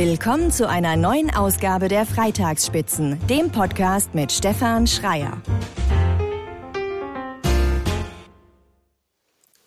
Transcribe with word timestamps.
Willkommen 0.00 0.52
zu 0.52 0.68
einer 0.68 0.94
neuen 0.94 1.34
Ausgabe 1.34 1.88
der 1.88 2.06
Freitagsspitzen, 2.06 3.18
dem 3.26 3.50
Podcast 3.50 4.14
mit 4.14 4.30
Stefan 4.30 4.86
Schreier. 4.86 5.42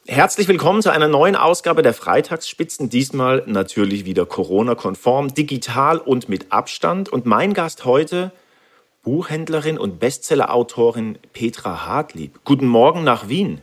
Herzlich 0.08 0.48
willkommen 0.48 0.82
zu 0.82 0.90
einer 0.90 1.10
neuen 1.10 1.36
Ausgabe 1.36 1.82
der 1.82 1.94
Freitagsspitzen, 1.94 2.90
diesmal 2.90 3.44
natürlich 3.46 4.06
wieder 4.06 4.26
Corona-konform, 4.26 5.34
digital 5.34 5.98
und 5.98 6.30
mit 6.30 6.54
Abstand. 6.54 7.10
Und 7.10 7.26
mein 7.26 7.54
Gast 7.54 7.84
heute, 7.84 8.32
Buchhändlerin 9.04 9.78
und 9.78 10.00
Bestsellerautorin 10.00 11.18
Petra 11.34 11.86
Hartlieb. 11.86 12.40
Guten 12.46 12.68
Morgen 12.68 13.04
nach 13.04 13.28
Wien. 13.28 13.62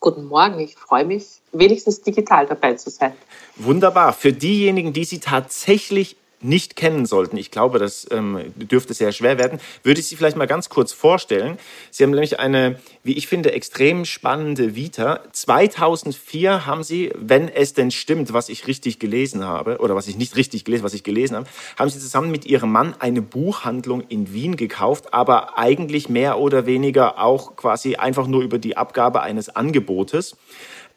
Guten 0.00 0.26
Morgen, 0.26 0.60
ich 0.60 0.76
freue 0.76 1.04
mich, 1.04 1.40
wenigstens 1.52 2.02
digital 2.02 2.46
dabei 2.46 2.74
zu 2.74 2.90
sein. 2.90 3.12
Wunderbar. 3.56 4.12
Für 4.12 4.32
diejenigen, 4.32 4.92
die 4.92 5.04
Sie 5.04 5.20
tatsächlich 5.20 6.16
nicht 6.40 6.76
kennen 6.76 7.06
sollten, 7.06 7.36
ich 7.36 7.50
glaube, 7.50 7.78
das 7.78 8.06
ähm, 8.10 8.52
dürfte 8.56 8.94
sehr 8.94 9.12
schwer 9.12 9.38
werden, 9.38 9.58
würde 9.82 10.00
ich 10.00 10.06
Sie 10.06 10.16
vielleicht 10.16 10.36
mal 10.36 10.46
ganz 10.46 10.68
kurz 10.68 10.92
vorstellen. 10.92 11.58
Sie 11.90 12.04
haben 12.04 12.10
nämlich 12.10 12.38
eine, 12.38 12.78
wie 13.02 13.14
ich 13.14 13.26
finde, 13.26 13.52
extrem 13.52 14.04
spannende 14.04 14.74
Vita. 14.74 15.20
2004 15.32 16.66
haben 16.66 16.82
Sie, 16.82 17.10
wenn 17.16 17.48
es 17.48 17.72
denn 17.72 17.90
stimmt, 17.90 18.32
was 18.32 18.48
ich 18.48 18.66
richtig 18.66 18.98
gelesen 18.98 19.44
habe, 19.44 19.78
oder 19.78 19.94
was 19.94 20.08
ich 20.08 20.16
nicht 20.16 20.36
richtig 20.36 20.64
gelesen, 20.64 20.84
was 20.84 20.94
ich 20.94 21.04
gelesen 21.04 21.36
habe, 21.36 21.46
haben 21.78 21.90
Sie 21.90 21.98
zusammen 21.98 22.30
mit 22.30 22.44
Ihrem 22.44 22.70
Mann 22.70 22.94
eine 22.98 23.22
Buchhandlung 23.22 24.02
in 24.08 24.32
Wien 24.32 24.56
gekauft, 24.56 25.14
aber 25.14 25.58
eigentlich 25.58 26.08
mehr 26.08 26.38
oder 26.38 26.66
weniger 26.66 27.18
auch 27.18 27.56
quasi 27.56 27.96
einfach 27.96 28.26
nur 28.26 28.42
über 28.42 28.58
die 28.58 28.76
Abgabe 28.76 29.22
eines 29.22 29.48
Angebotes. 29.48 30.36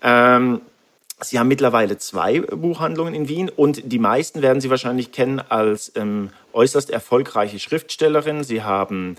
Ähm, 0.02 0.62
Sie 1.22 1.38
haben 1.38 1.50
mittlerweile 1.50 1.98
zwei 1.98 2.40
Buchhandlungen 2.40 3.14
in 3.14 3.28
Wien 3.28 3.50
und 3.50 3.92
die 3.92 4.00
meisten 4.00 4.42
werden 4.42 4.62
Sie 4.62 4.70
wahrscheinlich 4.70 5.12
kennen 5.12 5.40
als 5.40 5.92
ähm, 5.96 6.30
äußerst 6.54 6.90
erfolgreiche 6.90 7.60
Schriftstellerin. 7.60 8.44
Sie 8.44 8.64
haben 8.64 9.18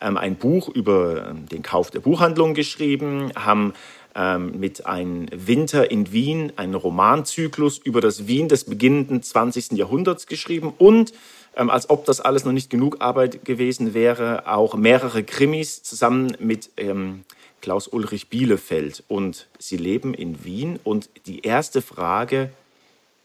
ähm, 0.00 0.16
ein 0.16 0.36
Buch 0.36 0.68
über 0.70 1.28
ähm, 1.28 1.48
den 1.48 1.62
Kauf 1.62 1.90
der 1.90 2.00
Buchhandlung 2.00 2.54
geschrieben, 2.54 3.32
haben 3.36 3.74
ähm, 4.14 4.58
mit 4.60 4.86
Ein 4.86 5.28
Winter 5.30 5.90
in 5.90 6.12
Wien 6.12 6.52
einen 6.56 6.74
Romanzyklus 6.74 7.78
über 7.78 8.00
das 8.00 8.26
Wien 8.26 8.48
des 8.48 8.64
beginnenden 8.64 9.22
20. 9.22 9.72
Jahrhunderts 9.72 10.26
geschrieben 10.26 10.72
und 10.78 11.12
ähm, 11.54 11.68
als 11.68 11.90
ob 11.90 12.06
das 12.06 12.20
alles 12.20 12.46
noch 12.46 12.52
nicht 12.52 12.70
genug 12.70 13.00
Arbeit 13.00 13.44
gewesen 13.44 13.92
wäre, 13.92 14.46
auch 14.46 14.74
mehrere 14.74 15.22
Krimis 15.22 15.82
zusammen 15.82 16.34
mit 16.40 16.70
ähm, 16.78 17.24
Klaus-Ulrich 17.62 18.28
Bielefeld 18.28 19.02
und 19.08 19.48
Sie 19.58 19.78
leben 19.78 20.12
in 20.12 20.44
Wien. 20.44 20.78
Und 20.84 21.08
die 21.26 21.40
erste 21.40 21.80
Frage, 21.80 22.50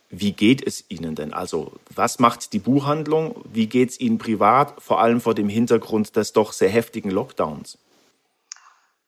wie 0.09 0.31
geht 0.31 0.65
es 0.65 0.85
Ihnen 0.87 1.15
denn? 1.15 1.33
Also 1.33 1.73
was 1.93 2.19
macht 2.19 2.53
die 2.53 2.59
Buchhandlung? 2.59 3.43
Wie 3.51 3.67
geht 3.67 3.89
es 3.89 3.99
Ihnen 3.99 4.17
privat, 4.19 4.81
vor 4.81 5.01
allem 5.01 5.19
vor 5.19 5.35
dem 5.35 5.49
Hintergrund 5.49 6.15
des 6.15 6.31
doch 6.31 6.53
sehr 6.53 6.69
heftigen 6.69 7.11
Lockdowns? 7.11 7.77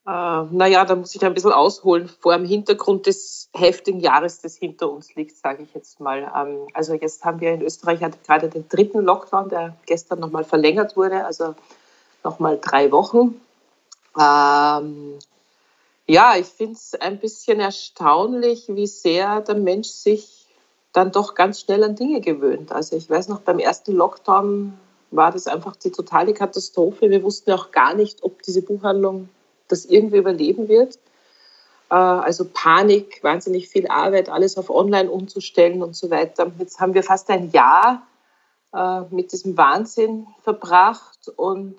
Äh, 0.06 0.10
naja, 0.10 0.84
da 0.84 0.96
muss 0.96 1.14
ich 1.14 1.24
ein 1.24 1.34
bisschen 1.34 1.52
ausholen. 1.52 2.10
Vor 2.20 2.36
dem 2.36 2.44
Hintergrund 2.44 3.06
des 3.06 3.48
heftigen 3.54 4.00
Jahres, 4.00 4.40
das 4.40 4.56
hinter 4.56 4.90
uns 4.90 5.14
liegt, 5.14 5.36
sage 5.36 5.62
ich 5.62 5.72
jetzt 5.74 6.00
mal. 6.00 6.30
Ähm, 6.36 6.66
also 6.74 6.94
jetzt 6.94 7.24
haben 7.24 7.40
wir 7.40 7.54
in 7.54 7.62
Österreich 7.62 8.00
gerade 8.26 8.48
den 8.48 8.68
dritten 8.68 9.00
Lockdown, 9.00 9.48
der 9.48 9.76
gestern 9.86 10.20
nochmal 10.20 10.44
verlängert 10.44 10.96
wurde, 10.96 11.24
also 11.24 11.54
nochmal 12.24 12.58
drei 12.60 12.90
Wochen. 12.92 13.40
Ähm, 14.18 15.18
ja, 16.06 16.34
ich 16.36 16.46
finde 16.46 16.74
es 16.74 16.94
ein 16.94 17.18
bisschen 17.18 17.60
erstaunlich, 17.60 18.64
wie 18.68 18.86
sehr 18.86 19.40
der 19.42 19.54
Mensch 19.54 19.88
sich 19.88 20.46
dann 20.92 21.12
doch 21.12 21.34
ganz 21.34 21.60
schnell 21.60 21.84
an 21.84 21.94
Dinge 21.94 22.20
gewöhnt. 22.20 22.72
Also 22.72 22.96
ich 22.96 23.08
weiß 23.08 23.28
noch, 23.28 23.40
beim 23.40 23.58
ersten 23.58 23.92
Lockdown 23.92 24.72
war 25.12 25.30
das 25.30 25.46
einfach 25.46 25.76
die 25.76 25.92
totale 25.92 26.34
Katastrophe. 26.34 27.10
Wir 27.10 27.22
wussten 27.22 27.52
auch 27.52 27.70
gar 27.70 27.94
nicht, 27.94 28.22
ob 28.22 28.42
diese 28.42 28.62
Buchhandlung 28.62 29.28
das 29.68 29.84
irgendwie 29.84 30.18
überleben 30.18 30.68
wird. 30.68 30.96
Äh, 31.90 31.94
also 31.94 32.44
Panik, 32.52 33.22
wahnsinnig 33.22 33.68
viel 33.68 33.86
Arbeit, 33.88 34.28
alles 34.28 34.58
auf 34.58 34.70
Online 34.70 35.10
umzustellen 35.10 35.82
und 35.82 35.94
so 35.94 36.10
weiter. 36.10 36.50
Jetzt 36.58 36.80
haben 36.80 36.94
wir 36.94 37.02
fast 37.02 37.30
ein 37.30 37.50
Jahr 37.52 38.02
äh, 38.72 39.00
mit 39.10 39.32
diesem 39.32 39.56
Wahnsinn 39.56 40.26
verbracht. 40.42 41.28
Und 41.36 41.76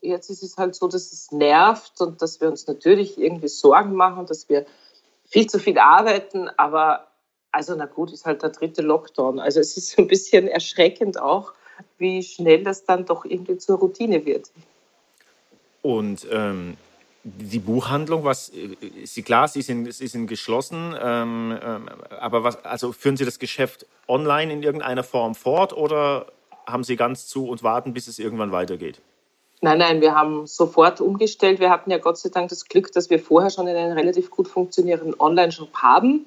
jetzt 0.00 0.30
ist 0.30 0.42
es 0.42 0.56
halt 0.56 0.74
so, 0.74 0.88
dass 0.88 1.12
es 1.12 1.32
nervt 1.32 2.00
und 2.00 2.20
dass 2.20 2.40
wir 2.40 2.48
uns 2.48 2.66
natürlich 2.66 3.18
irgendwie 3.18 3.48
Sorgen 3.48 3.94
machen, 3.94 4.26
dass 4.26 4.48
wir 4.48 4.66
viel 5.24 5.46
zu 5.46 5.58
viel 5.58 5.78
arbeiten. 5.78 6.48
Aber 6.56 7.08
also 7.50 7.74
na 7.76 7.86
gut, 7.86 8.12
ist 8.12 8.26
halt 8.26 8.42
der 8.42 8.50
dritte 8.50 8.82
Lockdown. 8.82 9.38
Also 9.38 9.60
es 9.60 9.76
ist 9.76 9.98
ein 9.98 10.08
bisschen 10.08 10.48
erschreckend 10.48 11.20
auch, 11.20 11.52
wie 11.98 12.22
schnell 12.22 12.64
das 12.64 12.84
dann 12.84 13.06
doch 13.06 13.24
irgendwie 13.24 13.58
zur 13.58 13.78
Routine 13.78 14.26
wird. 14.26 14.50
Und 15.82 16.26
ähm, 16.30 16.76
die 17.24 17.58
Buchhandlung, 17.58 18.24
was 18.24 18.50
ist 18.50 19.14
Sie 19.14 19.22
klar, 19.22 19.48
Sie 19.48 19.62
sind, 19.62 19.92
Sie 19.92 20.06
sind 20.06 20.26
geschlossen, 20.26 20.94
ähm, 21.00 21.58
ähm, 21.62 21.88
aber 22.20 22.44
was, 22.44 22.62
also 22.64 22.92
führen 22.92 23.16
Sie 23.16 23.24
das 23.24 23.38
Geschäft 23.38 23.86
online 24.06 24.52
in 24.52 24.62
irgendeiner 24.62 25.02
Form 25.02 25.34
fort 25.34 25.72
oder 25.72 26.26
haben 26.66 26.84
Sie 26.84 26.96
ganz 26.96 27.26
zu 27.26 27.48
und 27.48 27.62
warten, 27.62 27.94
bis 27.94 28.08
es 28.08 28.18
irgendwann 28.18 28.52
weitergeht? 28.52 29.00
Nein, 29.62 29.78
nein, 29.78 30.00
wir 30.02 30.14
haben 30.14 30.46
sofort 30.46 31.00
umgestellt. 31.00 31.60
Wir 31.60 31.70
hatten 31.70 31.90
ja 31.90 31.96
Gott 31.96 32.18
sei 32.18 32.28
Dank 32.28 32.50
das 32.50 32.66
Glück, 32.66 32.92
dass 32.92 33.08
wir 33.08 33.18
vorher 33.18 33.48
schon 33.48 33.66
einen 33.66 33.92
relativ 33.92 34.30
gut 34.30 34.46
funktionierenden 34.46 35.18
Online-Shop 35.18 35.74
haben. 35.76 36.26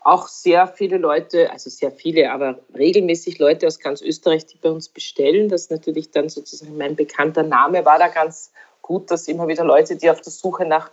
Auch 0.00 0.26
sehr 0.26 0.66
viele 0.66 0.96
Leute, 0.96 1.52
also 1.52 1.68
sehr 1.68 1.92
viele, 1.92 2.32
aber 2.32 2.58
regelmäßig 2.74 3.38
Leute 3.38 3.66
aus 3.66 3.78
ganz 3.78 4.00
Österreich, 4.00 4.46
die 4.46 4.56
bei 4.56 4.70
uns 4.70 4.88
bestellen. 4.88 5.50
Das 5.50 5.68
natürlich 5.68 6.10
dann 6.10 6.30
sozusagen 6.30 6.78
mein 6.78 6.96
bekannter 6.96 7.42
Name 7.42 7.84
war 7.84 7.98
da 7.98 8.08
ganz 8.08 8.52
gut, 8.82 9.10
dass 9.10 9.28
immer 9.28 9.48
wieder 9.48 9.64
Leute, 9.64 9.96
die 9.96 10.10
auf 10.10 10.20
der 10.20 10.32
Suche 10.32 10.66
nach 10.66 10.90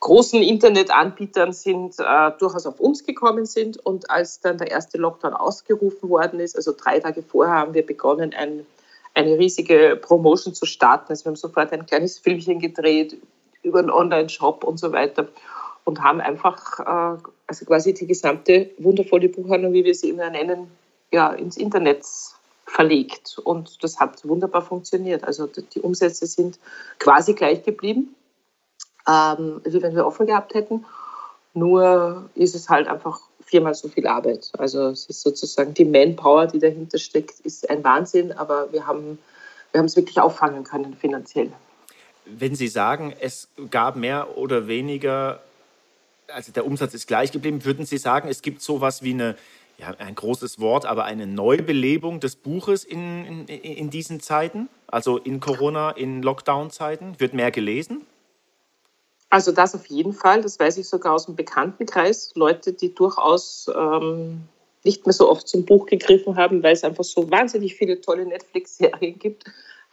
großen 0.00 0.42
Internetanbietern 0.42 1.52
sind, 1.52 1.98
äh, 1.98 2.30
durchaus 2.38 2.66
auf 2.66 2.80
uns 2.80 3.04
gekommen 3.04 3.46
sind. 3.46 3.84
Und 3.84 4.10
als 4.10 4.40
dann 4.40 4.58
der 4.58 4.70
erste 4.70 4.98
Lockdown 4.98 5.34
ausgerufen 5.34 6.08
worden 6.08 6.40
ist, 6.40 6.56
also 6.56 6.72
drei 6.72 7.00
Tage 7.00 7.22
vorher, 7.22 7.54
haben 7.54 7.74
wir 7.74 7.84
begonnen, 7.84 8.34
ein, 8.34 8.66
eine 9.14 9.38
riesige 9.38 9.98
Promotion 10.00 10.54
zu 10.54 10.64
starten. 10.66 11.06
Also 11.08 11.24
wir 11.24 11.30
haben 11.30 11.36
sofort 11.36 11.72
ein 11.72 11.86
kleines 11.86 12.18
Filmchen 12.18 12.60
gedreht 12.60 13.16
über 13.62 13.80
einen 13.80 13.90
Online-Shop 13.90 14.64
und 14.64 14.78
so 14.78 14.92
weiter 14.92 15.28
und 15.84 16.02
haben 16.02 16.20
einfach 16.20 16.80
äh, 16.80 17.22
also 17.46 17.64
quasi 17.66 17.92
die 17.92 18.06
gesamte 18.06 18.70
wundervolle 18.78 19.28
Buchhandlung, 19.28 19.72
wie 19.72 19.84
wir 19.84 19.94
sie 19.94 20.10
immer 20.10 20.30
nennen, 20.30 20.70
ja, 21.12 21.32
ins 21.32 21.56
Internet 21.56 22.04
verlegt. 22.70 23.38
Und 23.38 23.82
das 23.82 23.98
hat 23.98 24.26
wunderbar 24.26 24.62
funktioniert. 24.62 25.24
Also 25.24 25.46
die 25.46 25.80
Umsätze 25.80 26.26
sind 26.26 26.58
quasi 26.98 27.34
gleich 27.34 27.62
geblieben, 27.64 28.14
ähm, 29.08 29.60
wie 29.64 29.82
wenn 29.82 29.94
wir 29.94 30.06
offen 30.06 30.26
gehabt 30.26 30.54
hätten. 30.54 30.84
Nur 31.52 32.30
ist 32.34 32.54
es 32.54 32.68
halt 32.68 32.86
einfach 32.86 33.20
viermal 33.44 33.74
so 33.74 33.88
viel 33.88 34.06
Arbeit. 34.06 34.52
Also 34.56 34.88
es 34.88 35.06
ist 35.06 35.22
sozusagen 35.22 35.74
die 35.74 35.84
Manpower, 35.84 36.46
die 36.46 36.60
dahinter 36.60 36.98
steckt, 36.98 37.40
ist 37.40 37.68
ein 37.68 37.82
Wahnsinn, 37.82 38.30
aber 38.32 38.72
wir 38.72 38.86
haben, 38.86 39.18
wir 39.72 39.82
es 39.82 39.96
wirklich 39.96 40.20
auffangen 40.20 40.62
können 40.62 40.94
finanziell. 40.94 41.50
Wenn 42.24 42.54
Sie 42.54 42.68
sagen, 42.68 43.12
es 43.18 43.48
gab 43.70 43.96
mehr 43.96 44.38
oder 44.38 44.68
weniger, 44.68 45.40
also 46.28 46.52
der 46.52 46.64
Umsatz 46.64 46.94
ist 46.94 47.08
gleich 47.08 47.32
geblieben, 47.32 47.64
würden 47.64 47.84
Sie 47.84 47.98
sagen, 47.98 48.28
es 48.28 48.42
gibt 48.42 48.62
sowas 48.62 49.02
wie 49.02 49.14
eine 49.14 49.34
ja, 49.80 49.94
ein 49.98 50.14
großes 50.14 50.60
Wort, 50.60 50.84
aber 50.86 51.04
eine 51.04 51.26
Neubelebung 51.26 52.20
des 52.20 52.36
Buches 52.36 52.84
in, 52.84 53.46
in, 53.46 53.46
in 53.46 53.90
diesen 53.90 54.20
Zeiten, 54.20 54.68
also 54.86 55.16
in 55.18 55.40
Corona, 55.40 55.90
in 55.90 56.22
Lockdown-Zeiten? 56.22 57.18
Wird 57.18 57.34
mehr 57.34 57.50
gelesen? 57.50 58.06
Also 59.30 59.52
das 59.52 59.74
auf 59.74 59.86
jeden 59.86 60.12
Fall, 60.12 60.42
das 60.42 60.58
weiß 60.58 60.76
ich 60.78 60.88
sogar 60.88 61.14
aus 61.14 61.26
dem 61.26 61.36
Bekanntenkreis. 61.36 62.32
Leute, 62.34 62.72
die 62.72 62.94
durchaus 62.94 63.70
ähm, 63.74 64.42
nicht 64.84 65.06
mehr 65.06 65.12
so 65.12 65.30
oft 65.30 65.46
zum 65.46 65.64
Buch 65.64 65.86
gegriffen 65.86 66.36
haben, 66.36 66.62
weil 66.62 66.72
es 66.72 66.84
einfach 66.84 67.04
so 67.04 67.30
wahnsinnig 67.30 67.76
viele 67.76 68.00
tolle 68.00 68.26
Netflix-Serien 68.26 69.18
gibt, 69.18 69.44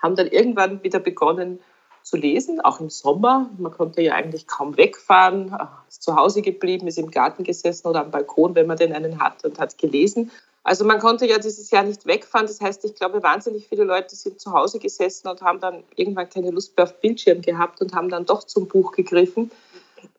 haben 0.01 0.15
dann 0.15 0.27
irgendwann 0.27 0.83
wieder 0.83 0.99
begonnen, 0.99 1.59
zu 2.07 2.17
lesen, 2.17 2.61
auch 2.61 2.79
im 2.79 2.89
Sommer. 2.89 3.49
Man 3.57 3.71
konnte 3.71 4.01
ja 4.01 4.13
eigentlich 4.13 4.47
kaum 4.47 4.77
wegfahren, 4.77 5.55
ist 5.87 6.03
zu 6.03 6.15
Hause 6.15 6.41
geblieben, 6.41 6.87
ist 6.87 6.97
im 6.97 7.11
Garten 7.11 7.43
gesessen 7.43 7.87
oder 7.87 8.01
am 8.01 8.11
Balkon, 8.11 8.55
wenn 8.55 8.67
man 8.67 8.77
denn 8.77 8.93
einen 8.93 9.19
hat 9.19 9.43
und 9.43 9.59
hat 9.59 9.77
gelesen. 9.77 10.31
Also 10.63 10.83
man 10.83 10.99
konnte 10.99 11.25
ja 11.25 11.37
dieses 11.37 11.71
Jahr 11.71 11.83
nicht 11.83 12.05
wegfahren. 12.05 12.45
Das 12.45 12.59
heißt, 12.59 12.83
ich 12.83 12.95
glaube, 12.95 13.23
wahnsinnig 13.23 13.67
viele 13.67 13.85
Leute 13.85 14.15
sind 14.15 14.41
zu 14.41 14.51
Hause 14.51 14.79
gesessen 14.79 15.29
und 15.29 15.41
haben 15.41 15.61
dann 15.61 15.83
irgendwann 15.95 16.29
keine 16.29 16.51
Lust 16.51 16.75
mehr 16.75 16.85
auf 16.85 16.99
Bildschirm 16.99 17.41
gehabt 17.41 17.79
und 17.81 17.93
haben 17.93 18.09
dann 18.09 18.25
doch 18.25 18.43
zum 18.43 18.67
Buch 18.67 18.91
gegriffen. 18.91 19.49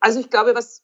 Also 0.00 0.20
ich 0.20 0.30
glaube, 0.30 0.54
was 0.54 0.82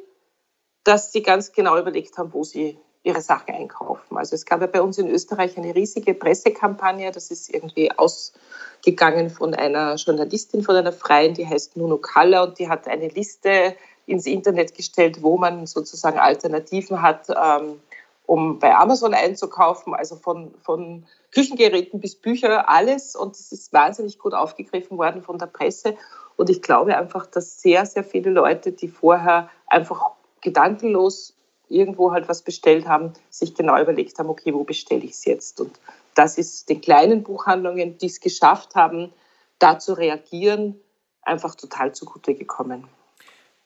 dass 0.84 1.12
sie 1.12 1.22
ganz 1.22 1.52
genau 1.52 1.78
überlegt 1.78 2.16
haben, 2.19 2.32
wo 2.32 2.44
sie 2.44 2.78
ihre 3.02 3.20
Sachen 3.20 3.54
einkaufen. 3.54 4.16
Also 4.16 4.34
es 4.34 4.44
gab 4.44 4.60
ja 4.60 4.66
bei 4.66 4.82
uns 4.82 4.98
in 4.98 5.08
Österreich 5.08 5.56
eine 5.56 5.75
riesige 5.75 6.14
Pressekampagne, 6.14 7.10
das 7.10 7.30
ist 7.30 7.52
irgendwie 7.52 7.90
ausgegangen 7.92 9.30
von 9.30 9.54
einer 9.54 9.94
Journalistin, 9.94 10.62
von 10.62 10.76
einer 10.76 10.92
Freien, 10.92 11.34
die 11.34 11.46
heißt 11.46 11.76
Nuno 11.76 11.98
Kalla 11.98 12.44
und 12.44 12.58
die 12.58 12.69
hat 12.69 12.88
eine 12.88 13.08
Liste 13.08 13.76
ins 14.06 14.26
Internet 14.26 14.75
gestellt, 14.75 15.22
wo 15.22 15.36
man 15.36 15.66
sozusagen 15.66 16.19
Alternativen 16.19 17.02
hat, 17.02 17.28
ähm, 17.28 17.81
um 18.26 18.58
bei 18.58 18.74
Amazon 18.74 19.14
einzukaufen, 19.14 19.94
also 19.94 20.16
von, 20.16 20.54
von 20.60 21.06
Küchengeräten 21.31 22.00
bis 22.00 22.14
Bücher, 22.14 22.69
alles. 22.69 23.16
Und 23.16 23.36
es 23.36 23.52
ist 23.52 23.72
wahnsinnig 23.72 24.19
gut 24.19 24.34
aufgegriffen 24.34 24.98
worden 24.98 25.22
von 25.22 25.38
der 25.38 25.46
Presse. 25.46 25.96
Und 26.36 26.50
ich 26.50 26.60
glaube 26.62 26.96
einfach, 26.96 27.26
dass 27.26 27.60
sehr, 27.60 27.86
sehr 27.86 28.04
viele 28.04 28.31
Leute, 28.31 28.72
die 28.72 28.88
vorher 28.88 29.48
einfach 29.66 30.10
gedankenlos 30.48 31.34
irgendwo 31.68 32.12
halt 32.12 32.28
was 32.28 32.42
bestellt 32.42 32.88
haben, 32.88 33.12
sich 33.30 33.54
genau 33.54 33.80
überlegt 33.80 34.18
haben, 34.18 34.30
okay, 34.30 34.54
wo 34.54 34.64
bestelle 34.64 35.04
ich 35.04 35.12
es 35.12 35.24
jetzt? 35.24 35.60
Und 35.60 35.78
das 36.14 36.38
ist 36.38 36.68
den 36.68 36.80
kleinen 36.80 37.22
Buchhandlungen, 37.22 37.98
die 37.98 38.06
es 38.06 38.20
geschafft 38.20 38.74
haben, 38.74 39.12
da 39.58 39.78
zu 39.78 39.92
reagieren, 39.92 40.80
einfach 41.22 41.54
total 41.54 41.94
zugute 41.94 42.34
gekommen. 42.34 42.88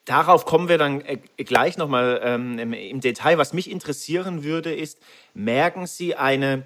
Darauf 0.05 0.45
kommen 0.45 0.67
wir 0.67 0.77
dann 0.77 0.99
äh, 1.01 1.17
gleich 1.37 1.77
nochmal 1.77 2.19
ähm, 2.23 2.73
im 2.73 2.99
Detail. 2.99 3.37
Was 3.37 3.53
mich 3.53 3.71
interessieren 3.71 4.43
würde, 4.43 4.75
ist, 4.75 4.99
merken 5.33 5.87
Sie 5.87 6.15
eine 6.15 6.63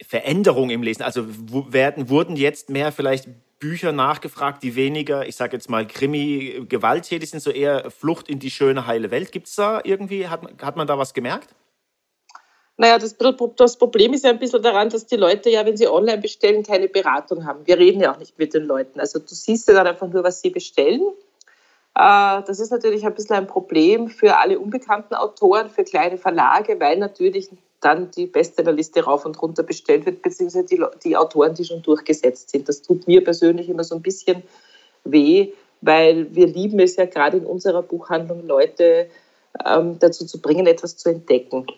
Veränderung 0.00 0.70
im 0.70 0.82
Lesen? 0.82 1.02
Also 1.02 1.26
werden, 1.70 2.08
wurden 2.08 2.36
jetzt 2.36 2.70
mehr 2.70 2.92
vielleicht 2.92 3.28
Bücher 3.58 3.92
nachgefragt, 3.92 4.62
die 4.62 4.76
weniger, 4.76 5.26
ich 5.26 5.36
sage 5.36 5.56
jetzt 5.56 5.70
mal, 5.70 5.86
Krimi, 5.86 6.66
gewalttätig 6.68 7.30
sind, 7.30 7.40
so 7.40 7.50
eher 7.50 7.90
Flucht 7.90 8.28
in 8.28 8.38
die 8.38 8.50
schöne, 8.50 8.86
heile 8.86 9.10
Welt. 9.10 9.32
Gibt 9.32 9.48
es 9.48 9.54
da 9.54 9.80
irgendwie, 9.82 10.28
hat, 10.28 10.42
hat 10.62 10.76
man 10.76 10.86
da 10.86 10.98
was 10.98 11.14
gemerkt? 11.14 11.54
Naja, 12.78 12.98
das, 12.98 13.16
das, 13.56 13.78
Problem 13.78 14.12
ist 14.12 14.24
ja 14.24 14.30
ein 14.30 14.38
bisschen 14.38 14.62
daran, 14.62 14.90
dass 14.90 15.06
die 15.06 15.16
Leute 15.16 15.48
ja, 15.48 15.64
wenn 15.64 15.78
sie 15.78 15.88
online 15.88 16.18
bestellen, 16.18 16.62
keine 16.62 16.88
Beratung 16.88 17.46
haben. 17.46 17.66
Wir 17.66 17.78
reden 17.78 18.02
ja 18.02 18.12
auch 18.12 18.18
nicht 18.18 18.38
mit 18.38 18.52
den 18.52 18.64
Leuten. 18.64 19.00
Also 19.00 19.18
du 19.18 19.34
siehst 19.34 19.66
ja 19.68 19.74
dann 19.74 19.86
einfach 19.86 20.08
nur, 20.08 20.22
was 20.22 20.42
sie 20.42 20.50
bestellen. 20.50 21.00
Äh, 21.94 22.42
das 22.46 22.60
ist 22.60 22.70
natürlich 22.70 23.06
ein 23.06 23.14
bisschen 23.14 23.36
ein 23.36 23.46
Problem 23.46 24.08
für 24.08 24.36
alle 24.36 24.58
unbekannten 24.58 25.14
Autoren, 25.14 25.70
für 25.70 25.84
kleine 25.84 26.18
Verlage, 26.18 26.78
weil 26.78 26.98
natürlich 26.98 27.50
dann 27.86 28.10
die 28.10 28.26
Bestsellerliste 28.26 29.04
rauf 29.04 29.24
und 29.24 29.40
runter 29.40 29.62
bestellt 29.62 30.06
wird, 30.06 30.20
beziehungsweise 30.20 30.66
die, 30.66 30.84
die 31.04 31.16
Autoren, 31.16 31.54
die 31.54 31.64
schon 31.64 31.82
durchgesetzt 31.82 32.50
sind. 32.50 32.68
Das 32.68 32.82
tut 32.82 33.06
mir 33.06 33.22
persönlich 33.22 33.68
immer 33.68 33.84
so 33.84 33.94
ein 33.94 34.02
bisschen 34.02 34.42
weh, 35.04 35.52
weil 35.82 36.34
wir 36.34 36.48
lieben 36.48 36.80
es 36.80 36.96
ja 36.96 37.06
gerade 37.06 37.36
in 37.36 37.46
unserer 37.46 37.82
Buchhandlung, 37.82 38.44
Leute 38.44 39.08
ähm, 39.64 40.00
dazu 40.00 40.26
zu 40.26 40.40
bringen, 40.40 40.66
etwas 40.66 40.96
zu 40.96 41.10
entdecken. 41.10 41.68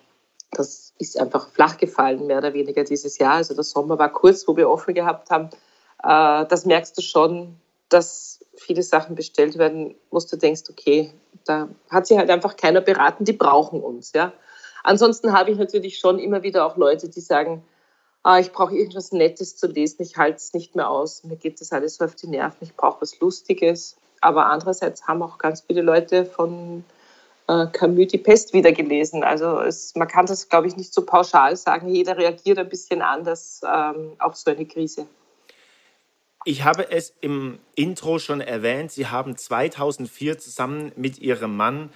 Das 0.50 0.94
ist 0.99 1.20
einfach 1.20 1.50
flach 1.50 1.76
gefallen, 1.76 2.26
mehr 2.26 2.38
oder 2.38 2.55
weniger 2.55 2.84
dieses 2.84 3.19
Jahr. 3.19 3.34
Also 3.34 3.55
der 3.55 3.64
Sommer 3.64 3.99
war 3.99 4.10
kurz, 4.10 4.49
wo 4.49 4.56
wir 4.56 4.70
offen 4.70 4.94
gehabt 4.94 5.28
haben. 5.28 5.50
Äh, 6.02 6.46
das 6.49 6.64
merkst 6.64 6.96
du 6.96 7.02
schon, 7.02 7.56
dass 7.90 8.40
viele 8.56 8.82
Sachen 8.82 9.14
bestellt 9.14 9.58
werden, 9.58 9.94
wo 10.10 10.19
du 10.19 10.37
denkst, 10.38 10.62
okay, 10.70 11.12
da 11.44 11.69
hat 11.90 12.06
sich 12.06 12.16
halt 12.16 12.31
einfach 12.31 12.56
keiner 12.56 12.81
beraten, 12.81 13.26
die 13.26 13.34
brauchen 13.34 13.82
uns. 13.82 14.14
Ja? 14.14 14.32
Ansonsten 14.88 15.35
habe 15.35 15.50
ich 15.50 15.58
natürlich 15.58 15.99
schon 15.99 16.19
immer 16.19 16.43
wieder 16.43 16.64
auch 16.64 16.79
Leute, 16.79 17.11
die 17.11 17.20
sagen, 17.20 17.62
ah, 18.23 18.38
ich 18.38 18.52
brauche 18.52 18.75
irgendwas 18.75 19.12
Nettes 19.12 19.55
zu 19.55 19.67
lesen, 19.67 20.00
ich 20.00 20.17
halte 20.17 20.38
es 20.38 20.55
nicht 20.55 20.76
mehr 20.76 20.88
aus, 20.88 21.25
mir 21.25 21.37
geht 21.37 21.61
das 21.61 21.73
alles 21.73 21.96
so 21.96 22.06
auf 22.06 22.14
die 22.14 22.26
Nerven, 22.26 22.56
ich 22.62 22.75
brauche 22.75 23.02
was 23.02 23.20
Lustiges. 23.20 23.99
Aber 24.23 24.46
andererseits 24.46 25.06
haben 25.06 25.23
auch 25.23 25.37
ganz 25.37 25.61
viele 25.61 25.82
Leute 25.82 26.25
von 26.25 26.85
äh, 27.49 27.67
Camus 27.67 28.06
die 28.06 28.17
Pest 28.17 28.55
wieder 28.55 28.73
gelesen. 28.73 29.25
Also 29.25 29.61
es, 29.61 29.94
man 29.94 30.08
kann 30.08 30.25
das, 30.25 30.49
glaube 30.49 30.69
ich, 30.69 30.76
nicht 30.79 30.94
so 30.94 31.05
pauschal 31.05 31.55
sagen. 31.55 31.91
Jeder 31.91 32.17
reagiert 32.17 32.56
ein 32.56 32.70
bisschen 32.70 33.02
anders 33.02 33.61
ähm, 33.70 34.12
auf 34.19 34.37
so 34.37 34.50
eine 34.50 34.64
Krise. 34.64 35.06
Ich 36.46 36.64
habe 36.64 36.91
es 36.91 37.12
im 37.20 37.58
Intro 37.75 38.19
schon 38.19 38.41
erwähnt. 38.41 38.91
Sie 38.91 39.06
haben 39.06 39.37
2004 39.37 40.38
zusammen 40.38 40.93
mit 40.96 41.19
Ihrem 41.19 41.58
Mann 41.58 41.91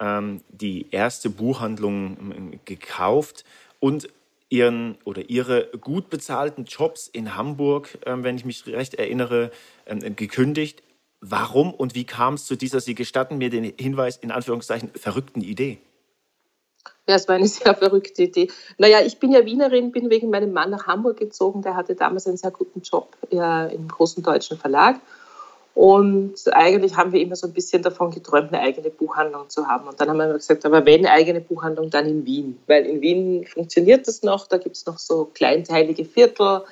ähm, 0.00 0.42
die 0.48 0.86
erste 0.90 1.30
Buchhandlung 1.30 2.16
ähm, 2.18 2.60
gekauft 2.64 3.44
und 3.78 4.08
ihren 4.48 4.98
oder 5.04 5.30
ihre 5.30 5.68
gut 5.80 6.10
bezahlten 6.10 6.64
Jobs 6.64 7.06
in 7.06 7.36
Hamburg, 7.36 7.98
ähm, 8.04 8.24
wenn 8.24 8.36
ich 8.36 8.44
mich 8.44 8.66
recht 8.66 8.94
erinnere, 8.94 9.50
ähm, 9.86 10.16
gekündigt. 10.16 10.82
Warum 11.20 11.72
und 11.72 11.94
wie 11.94 12.04
kam 12.04 12.34
es 12.34 12.46
zu 12.46 12.56
dieser, 12.56 12.80
Sie 12.80 12.94
gestatten 12.94 13.38
mir 13.38 13.50
den 13.50 13.64
Hinweis, 13.78 14.16
in 14.16 14.30
Anführungszeichen, 14.30 14.90
verrückten 14.94 15.42
Idee? 15.42 15.78
Ja, 17.06 17.16
es 17.16 17.28
war 17.28 17.34
eine 17.34 17.46
sehr 17.46 17.74
verrückte 17.74 18.22
Idee. 18.22 18.48
Naja, 18.78 19.00
ich 19.00 19.18
bin 19.18 19.32
ja 19.32 19.44
Wienerin, 19.44 19.92
bin 19.92 20.10
wegen 20.10 20.30
meinem 20.30 20.52
Mann 20.52 20.70
nach 20.70 20.86
Hamburg 20.86 21.18
gezogen. 21.18 21.62
Der 21.62 21.76
hatte 21.76 21.94
damals 21.94 22.26
einen 22.26 22.36
sehr 22.36 22.50
guten 22.50 22.80
Job 22.80 23.16
ja, 23.30 23.66
im 23.66 23.88
großen 23.88 24.22
deutschen 24.22 24.56
Verlag. 24.56 25.00
Und 25.74 26.34
eigentlich 26.52 26.96
haben 26.96 27.12
wir 27.12 27.20
immer 27.20 27.36
so 27.36 27.46
ein 27.46 27.52
bisschen 27.52 27.82
davon 27.82 28.10
geträumt, 28.10 28.52
eine 28.52 28.60
eigene 28.62 28.90
Buchhandlung 28.90 29.48
zu 29.48 29.66
haben. 29.66 29.88
Und 29.88 30.00
dann 30.00 30.10
haben 30.10 30.18
wir 30.18 30.32
gesagt, 30.32 30.66
aber 30.66 30.84
wenn 30.84 31.06
eine 31.06 31.12
eigene 31.12 31.40
Buchhandlung, 31.40 31.90
dann 31.90 32.06
in 32.06 32.26
Wien. 32.26 32.58
Weil 32.66 32.86
in 32.86 33.00
Wien 33.00 33.46
funktioniert 33.46 34.06
das 34.06 34.22
noch, 34.22 34.46
da 34.46 34.58
gibt 34.58 34.76
es 34.76 34.84
noch 34.86 34.98
so 34.98 35.30
kleinteilige 35.32 36.04
Viertel, 36.04 36.62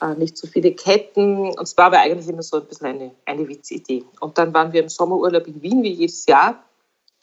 äh, 0.00 0.14
nicht 0.14 0.38
so 0.38 0.46
viele 0.46 0.72
Ketten. 0.72 1.50
Und 1.50 1.62
es 1.62 1.76
war 1.76 1.86
aber 1.86 1.98
eigentlich 1.98 2.28
immer 2.28 2.42
so 2.42 2.58
ein 2.58 2.66
bisschen 2.66 2.86
eine, 2.86 3.10
eine 3.24 3.48
Witzidee. 3.48 4.04
Und 4.20 4.38
dann 4.38 4.54
waren 4.54 4.72
wir 4.72 4.82
im 4.82 4.88
Sommerurlaub 4.88 5.46
in 5.48 5.60
Wien, 5.60 5.82
wie 5.82 5.92
jedes 5.92 6.24
Jahr, 6.26 6.62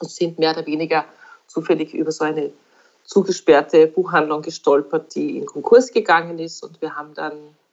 und 0.00 0.10
sind 0.10 0.38
mehr 0.38 0.50
oder 0.50 0.66
weniger 0.66 1.06
zufällig 1.46 1.94
über 1.94 2.12
so 2.12 2.24
eine 2.24 2.52
zugesperrte 3.04 3.86
Buchhandlung 3.86 4.42
gestolpert, 4.42 5.14
die 5.14 5.38
in 5.38 5.46
Konkurs 5.46 5.90
gegangen 5.90 6.38
ist. 6.38 6.62
Und 6.62 6.80
wir 6.82 6.94
haben 6.94 7.14
dann 7.14 7.32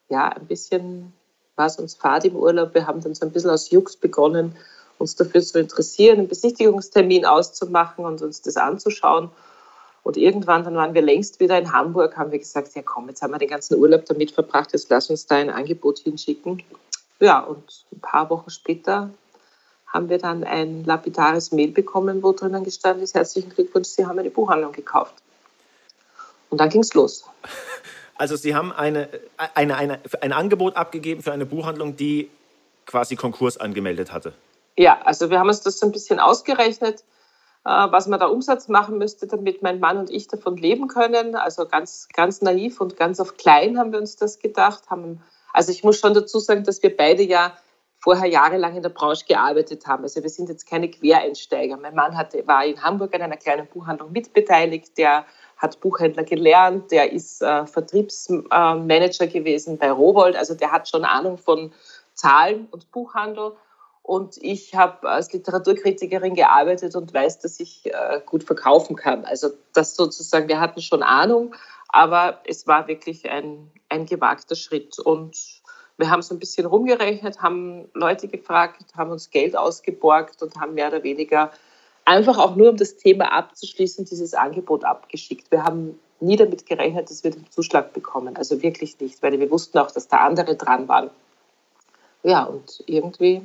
ja 0.10 0.30
ein 0.30 0.46
bisschen 0.46 1.14
war 1.56 1.68
es 1.68 1.78
uns 1.78 1.96
Fahrt 1.96 2.26
im 2.26 2.36
Urlaub. 2.36 2.74
Wir 2.74 2.88
haben 2.88 3.02
dann 3.02 3.16
so 3.16 3.26
ein 3.26 3.32
bisschen 3.32 3.50
aus 3.50 3.72
Jux 3.72 3.96
begonnen, 3.96 4.56
uns 4.98 5.16
dafür 5.16 5.42
zu 5.42 5.60
interessieren, 5.60 6.20
einen 6.20 6.28
Besichtigungstermin 6.28 7.26
auszumachen 7.26 8.06
und 8.06 8.22
uns 8.22 8.42
das 8.42 8.58
anzuschauen. 8.58 9.30
Und 10.04 10.18
irgendwann, 10.18 10.64
dann 10.64 10.76
waren 10.76 10.94
wir 10.94 11.02
längst 11.02 11.40
wieder 11.40 11.58
in 11.60 11.72
Hamburg, 11.72 12.18
haben 12.18 12.32
wir 12.32 12.40
gesagt, 12.40 12.74
ja 12.76 12.82
komm, 12.82 13.08
jetzt 13.10 13.22
haben 13.22 13.32
wir 13.32 13.38
den 13.38 13.50
ganzen 13.50 13.78
Urlaub 13.78 14.06
damit 14.06 14.32
verbracht, 14.32 14.74
jetzt 14.74 14.90
lass 14.90 15.10
uns 15.10 15.28
da 15.28 15.36
ein 15.36 15.50
Angebot 15.50 16.00
hinschicken. 16.00 16.64
Ja, 17.20 17.42
und 17.42 17.86
ein 17.92 18.00
paar 18.00 18.30
Wochen 18.32 18.50
später 18.50 19.12
haben 19.86 20.10
wir 20.10 20.18
dann 20.18 20.44
ein 20.44 20.86
lapidares 20.86 21.52
Mail 21.52 21.72
bekommen, 21.72 22.24
wo 22.24 22.32
drinnen 22.32 22.64
gestanden 22.64 23.04
ist, 23.04 23.14
herzlichen 23.14 23.52
Glückwunsch, 23.52 23.90
Sie 23.90 24.06
haben 24.06 24.18
eine 24.18 24.32
Buchhandlung 24.32 24.72
gekauft. 24.72 25.16
Und 26.50 26.60
dann 26.60 26.70
ging 26.70 26.82
es 26.82 26.94
los. 26.94 27.26
Also 28.22 28.36
Sie 28.36 28.54
haben 28.54 28.72
eine, 28.72 29.10
eine, 29.56 29.76
eine, 29.76 30.00
ein 30.22 30.32
Angebot 30.32 30.76
abgegeben 30.76 31.24
für 31.24 31.32
eine 31.32 31.48
Buchhandlung, 31.48 31.96
die 31.96 32.30
quasi 32.86 33.16
Konkurs 33.16 33.58
angemeldet 33.58 34.14
hatte. 34.14 34.34
Ja, 34.78 35.02
also 35.06 35.32
wir 35.32 35.40
haben 35.40 35.48
uns 35.48 35.62
das 35.62 35.80
so 35.80 35.88
ein 35.88 35.92
bisschen 35.92 36.20
ausgerechnet, 36.20 37.00
äh, 37.66 37.70
was 37.70 38.06
man 38.06 38.20
da 38.20 38.28
Umsatz 38.28 38.68
machen 38.68 39.00
müsste, 39.00 39.26
damit 39.26 39.64
mein 39.64 39.80
Mann 39.80 39.98
und 39.98 40.12
ich 40.12 40.28
davon 40.28 40.56
leben 40.56 40.88
können. 40.88 41.36
Also 41.36 41.66
ganz, 41.66 42.10
ganz 42.14 42.44
naiv 42.44 42.80
und 42.80 42.96
ganz 42.96 43.20
auf 43.20 43.38
klein 43.38 43.80
haben 43.80 43.92
wir 43.92 43.98
uns 43.98 44.18
das 44.18 44.38
gedacht. 44.38 44.92
Haben, 44.92 45.24
also 45.52 45.72
ich 45.72 45.84
muss 45.84 45.98
schon 45.98 46.14
dazu 46.14 46.38
sagen, 46.38 46.64
dass 46.64 46.84
wir 46.84 46.96
beide 46.96 47.24
ja 47.24 47.58
vorher 47.98 48.28
jahrelang 48.28 48.76
in 48.76 48.84
der 48.84 48.90
Branche 48.90 49.26
gearbeitet 49.26 49.88
haben. 49.88 50.04
Also 50.04 50.22
wir 50.22 50.30
sind 50.30 50.48
jetzt 50.48 50.70
keine 50.70 50.92
Quereinsteiger. 50.92 51.76
Mein 51.78 51.96
Mann 51.96 52.16
hatte, 52.16 52.46
war 52.46 52.64
in 52.66 52.84
Hamburg 52.84 53.16
in 53.16 53.24
einer 53.24 53.38
kleinen 53.38 53.66
Buchhandlung 53.66 54.12
mitbeteiligt, 54.12 54.96
der 55.00 55.26
hat 55.62 55.80
Buchhändler 55.80 56.24
gelernt, 56.24 56.92
der 56.92 57.14
ist 57.14 57.42
äh, 57.44 57.68
Vertriebsmanager 57.68 59.28
gewesen 59.28 59.78
bei 59.78 59.92
Rowold, 59.92 60.36
also 60.36 60.56
der 60.56 60.72
hat 60.72 60.90
schon 60.90 61.06
Ahnung 61.06 61.38
von 61.38 61.72
Zahlen 62.16 62.68
und 62.72 62.92
Buchhandel. 62.92 63.54
Und 64.02 64.38
ich 64.42 64.74
habe 64.74 65.08
als 65.08 65.32
Literaturkritikerin 65.32 66.34
gearbeitet 66.34 66.96
und 66.96 67.14
weiß, 67.14 67.40
dass 67.40 67.60
ich 67.60 67.86
äh, 67.86 68.22
gut 68.26 68.44
verkaufen 68.44 68.96
kann. 68.96 69.24
Also 69.26 69.50
das 69.74 69.96
sozusagen, 69.96 70.48
wir 70.48 70.60
hatten 70.60 70.82
schon 70.82 71.04
Ahnung, 71.04 71.54
aber 71.90 72.42
es 72.46 72.66
war 72.66 72.88
wirklich 72.88 73.30
ein, 73.30 73.72
ein 73.90 74.08
gewagter 74.08 74.56
Schritt. 74.56 74.98
Und 74.98 75.62
wir 75.98 76.10
haben 76.10 76.24
so 76.24 76.34
ein 76.34 76.40
bisschen 76.40 76.66
rumgerechnet, 76.66 77.44
haben 77.44 77.88
Leute 77.94 78.28
gefragt, 78.28 78.84
haben 78.98 79.12
uns 79.12 79.30
Geld 79.30 79.56
ausgeborgt 79.56 80.42
und 80.42 80.56
haben 80.56 80.74
mehr 80.74 80.88
oder 80.88 81.04
weniger 81.04 81.52
einfach 82.06 82.38
auch 82.38 82.56
nur 82.56 82.70
um 82.70 82.78
das 82.78 82.98
Thema 82.98 83.32
abzuschließen, 83.32 84.06
dieses 84.06 84.34
Angebot 84.34 84.84
abgeschickt. 84.84 85.52
Wir 85.52 85.64
haben 85.64 86.00
nie 86.20 86.36
damit 86.36 86.66
gerechnet, 86.66 87.10
dass 87.10 87.24
wir 87.24 87.32
den 87.32 87.50
Zuschlag 87.50 87.94
bekommen. 87.94 88.36
Also 88.38 88.62
wirklich 88.62 89.00
nicht, 89.00 89.22
weil 89.24 89.40
wir 89.40 89.50
wussten 89.50 89.78
auch, 89.80 89.92
dass 89.92 90.08
da 90.08 90.18
andere 90.18 90.56
dran 90.56 90.88
waren. 90.88 91.10
Ja, 92.24 92.44
und 92.44 92.84
irgendwie 92.86 93.42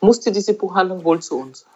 musste 0.00 0.32
diese 0.32 0.54
Buchhandlung 0.54 1.04
wohl 1.04 1.20
zu 1.20 1.38
uns. 1.38 1.66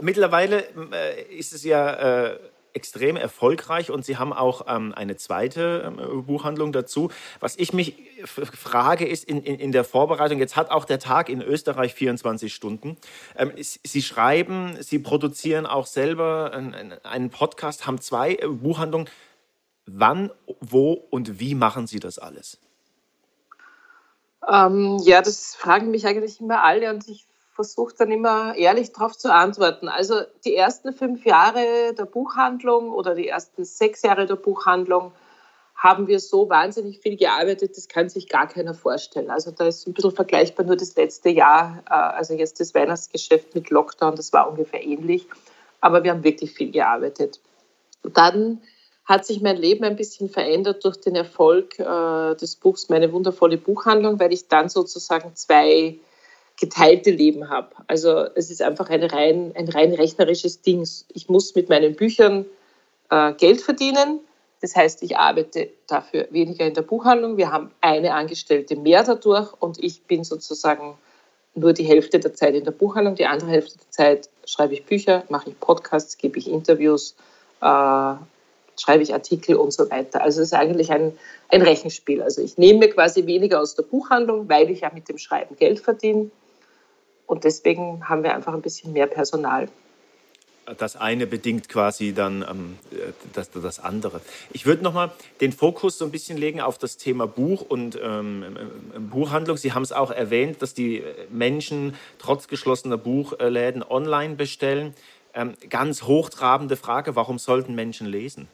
Mittlerweile 0.00 0.64
äh, 0.92 1.22
ist 1.36 1.52
es 1.52 1.64
ja 1.64 2.30
äh, 2.30 2.38
extrem 2.74 3.16
erfolgreich 3.16 3.90
und 3.90 4.04
Sie 4.04 4.16
haben 4.16 4.32
auch 4.32 4.66
ähm, 4.68 4.92
eine 4.94 5.16
zweite 5.16 5.84
ähm, 5.98 6.24
Buchhandlung 6.26 6.72
dazu. 6.72 7.10
Was 7.40 7.56
ich 7.56 7.72
mich 7.72 7.94
frage, 8.24 9.06
ist 9.06 9.24
in, 9.24 9.42
in, 9.42 9.58
in, 9.58 9.72
der 9.72 9.84
Vorbereitung, 9.84 10.38
jetzt 10.38 10.56
hat 10.56 10.70
auch 10.70 10.84
der 10.84 10.98
Tag 10.98 11.28
in 11.28 11.40
Österreich 11.40 11.94
24 11.94 12.52
Stunden. 12.52 12.96
Ähm, 13.36 13.52
Sie 13.56 14.02
schreiben, 14.02 14.76
Sie 14.80 14.98
produzieren 14.98 15.66
auch 15.66 15.86
selber 15.86 16.52
einen, 16.52 16.92
einen 17.04 17.30
Podcast, 17.30 17.86
haben 17.86 18.00
zwei 18.00 18.34
äh, 18.34 18.48
Buchhandlungen. 18.48 19.08
Wann, 19.86 20.30
wo 20.60 20.92
und 20.92 21.40
wie 21.40 21.54
machen 21.54 21.86
Sie 21.86 22.00
das 22.00 22.18
alles? 22.18 22.58
Ähm, 24.48 24.98
ja, 25.04 25.22
das 25.22 25.54
fragen 25.54 25.90
mich 25.90 26.06
eigentlich 26.06 26.40
immer 26.40 26.62
alle 26.62 26.90
und 26.90 27.08
ich 27.08 27.26
versuche 27.54 27.94
dann 27.96 28.10
immer 28.10 28.56
ehrlich 28.56 28.92
darauf 28.92 29.16
zu 29.16 29.32
antworten. 29.32 29.88
Also 29.88 30.22
die 30.44 30.56
ersten 30.56 30.92
fünf 30.92 31.24
Jahre 31.24 31.94
der 31.96 32.04
Buchhandlung 32.04 32.90
oder 32.90 33.14
die 33.14 33.28
ersten 33.28 33.64
sechs 33.64 34.02
Jahre 34.02 34.26
der 34.26 34.36
Buchhandlung 34.36 35.12
haben 35.76 36.06
wir 36.08 36.18
so 36.18 36.48
wahnsinnig 36.48 37.00
viel 37.00 37.16
gearbeitet, 37.16 37.76
das 37.76 37.88
kann 37.88 38.08
sich 38.08 38.28
gar 38.28 38.48
keiner 38.48 38.74
vorstellen. 38.74 39.30
Also 39.30 39.50
da 39.50 39.66
ist 39.66 39.86
ein 39.86 39.92
bisschen 39.92 40.12
vergleichbar 40.12 40.66
nur 40.66 40.76
das 40.76 40.96
letzte 40.96 41.28
Jahr, 41.28 41.82
äh, 41.88 41.92
also 41.92 42.34
jetzt 42.34 42.58
das 42.58 42.74
Weihnachtsgeschäft 42.74 43.54
mit 43.54 43.70
Lockdown, 43.70 44.16
das 44.16 44.32
war 44.32 44.50
ungefähr 44.50 44.82
ähnlich. 44.82 45.26
Aber 45.80 46.02
wir 46.02 46.10
haben 46.10 46.24
wirklich 46.24 46.52
viel 46.52 46.70
gearbeitet. 46.70 47.40
Dann 48.02 48.62
hat 49.04 49.26
sich 49.26 49.42
mein 49.42 49.58
Leben 49.58 49.84
ein 49.84 49.96
bisschen 49.96 50.30
verändert 50.30 50.84
durch 50.84 50.96
den 50.96 51.14
Erfolg 51.14 51.78
äh, 51.78 52.34
des 52.34 52.56
Buchs 52.56 52.88
Meine 52.88 53.12
wundervolle 53.12 53.58
Buchhandlung, 53.58 54.18
weil 54.18 54.32
ich 54.32 54.48
dann 54.48 54.70
sozusagen 54.70 55.36
zwei 55.36 55.98
geteilte 56.58 57.10
Leben 57.10 57.48
habe. 57.50 57.70
Also 57.86 58.26
es 58.34 58.50
ist 58.50 58.62
einfach 58.62 58.88
ein 58.88 59.02
rein, 59.02 59.52
ein 59.56 59.68
rein 59.68 59.92
rechnerisches 59.92 60.62
Ding. 60.62 60.86
Ich 61.12 61.28
muss 61.28 61.54
mit 61.54 61.68
meinen 61.68 61.96
Büchern 61.96 62.46
äh, 63.10 63.32
Geld 63.32 63.60
verdienen. 63.60 64.20
Das 64.60 64.76
heißt, 64.76 65.02
ich 65.02 65.16
arbeite 65.16 65.68
dafür 65.86 66.28
weniger 66.30 66.64
in 66.66 66.74
der 66.74 66.82
Buchhandlung. 66.82 67.36
Wir 67.36 67.52
haben 67.52 67.70
eine 67.80 68.14
Angestellte 68.14 68.76
mehr 68.76 69.02
dadurch 69.02 69.52
und 69.60 69.82
ich 69.82 70.02
bin 70.02 70.24
sozusagen 70.24 70.96
nur 71.54 71.72
die 71.72 71.84
Hälfte 71.84 72.18
der 72.18 72.34
Zeit 72.34 72.54
in 72.54 72.64
der 72.64 72.70
Buchhandlung. 72.70 73.16
Die 73.16 73.26
andere 73.26 73.50
Hälfte 73.50 73.76
der 73.76 73.90
Zeit 73.90 74.30
schreibe 74.46 74.74
ich 74.74 74.86
Bücher, 74.86 75.24
mache 75.28 75.50
ich 75.50 75.60
Podcasts, 75.60 76.16
gebe 76.16 76.38
ich 76.38 76.48
Interviews, 76.48 77.14
äh, 77.60 78.14
schreibe 78.76 79.02
ich 79.02 79.12
Artikel 79.12 79.56
und 79.56 79.72
so 79.72 79.90
weiter. 79.90 80.22
Also 80.22 80.40
es 80.40 80.48
ist 80.48 80.54
eigentlich 80.54 80.90
ein, 80.90 81.12
ein 81.48 81.62
Rechenspiel. 81.62 82.22
Also 82.22 82.40
ich 82.40 82.56
nehme 82.56 82.78
mir 82.78 82.90
quasi 82.90 83.26
weniger 83.26 83.60
aus 83.60 83.74
der 83.74 83.82
Buchhandlung, 83.82 84.48
weil 84.48 84.70
ich 84.70 84.80
ja 84.80 84.90
mit 84.94 85.08
dem 85.08 85.18
Schreiben 85.18 85.56
Geld 85.56 85.80
verdiene 85.80 86.30
und 87.26 87.44
deswegen 87.44 88.08
haben 88.08 88.22
wir 88.22 88.34
einfach 88.34 88.54
ein 88.54 88.62
bisschen 88.62 88.92
mehr 88.92 89.06
Personal. 89.06 89.68
Das 90.78 90.96
eine 90.96 91.26
bedingt 91.26 91.68
quasi 91.68 92.14
dann 92.14 92.42
ähm, 92.48 92.78
das, 93.34 93.50
das 93.50 93.80
andere. 93.80 94.22
Ich 94.50 94.64
würde 94.64 94.82
nochmal 94.82 95.12
den 95.42 95.52
Fokus 95.52 95.98
so 95.98 96.06
ein 96.06 96.10
bisschen 96.10 96.38
legen 96.38 96.62
auf 96.62 96.78
das 96.78 96.96
Thema 96.96 97.26
Buch 97.26 97.60
und 97.60 97.98
ähm, 98.02 98.44
ähm, 98.94 99.10
Buchhandlung. 99.10 99.58
Sie 99.58 99.72
haben 99.72 99.82
es 99.82 99.92
auch 99.92 100.10
erwähnt, 100.10 100.62
dass 100.62 100.72
die 100.72 101.02
Menschen 101.30 101.94
trotz 102.18 102.48
geschlossener 102.48 102.96
Buchläden 102.96 103.82
online 103.82 104.36
bestellen. 104.36 104.94
Ähm, 105.34 105.54
ganz 105.68 106.04
hochtrabende 106.04 106.76
Frage, 106.76 107.14
warum 107.14 107.38
sollten 107.38 107.74
Menschen 107.74 108.06
lesen? 108.06 108.48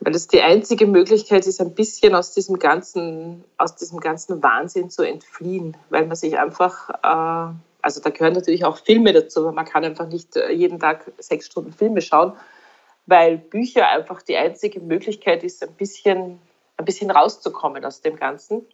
Weil 0.00 0.12
das 0.12 0.28
die 0.28 0.42
einzige 0.42 0.86
Möglichkeit 0.86 1.46
ist, 1.46 1.60
ein 1.60 1.74
bisschen 1.74 2.14
aus 2.14 2.32
diesem 2.32 2.58
ganzen, 2.58 3.44
aus 3.56 3.74
diesem 3.74 4.00
ganzen 4.00 4.42
Wahnsinn 4.42 4.90
zu 4.90 5.02
entfliehen, 5.02 5.76
weil 5.90 6.06
man 6.06 6.16
sich 6.16 6.38
einfach, 6.38 6.90
äh, 6.90 7.54
also 7.82 8.00
da 8.00 8.10
gehören 8.10 8.34
natürlich 8.34 8.64
auch 8.64 8.78
Filme 8.78 9.12
dazu, 9.12 9.40
aber 9.40 9.52
man 9.52 9.64
kann 9.64 9.84
einfach 9.84 10.08
nicht 10.08 10.36
äh, 10.36 10.52
jeden 10.52 10.78
Tag 10.78 11.10
sechs 11.18 11.46
Stunden 11.46 11.72
Filme 11.72 12.00
schauen, 12.00 12.32
weil 13.06 13.38
Bücher 13.38 13.88
einfach 13.88 14.22
die 14.22 14.36
einzige 14.36 14.80
Möglichkeit 14.80 15.42
ist, 15.42 15.62
ein 15.62 15.74
bisschen, 15.74 16.38
ein 16.76 16.84
bisschen 16.84 17.10
rauszukommen 17.10 17.84
aus 17.84 18.00
dem 18.00 18.16
Ganzen. 18.16 18.66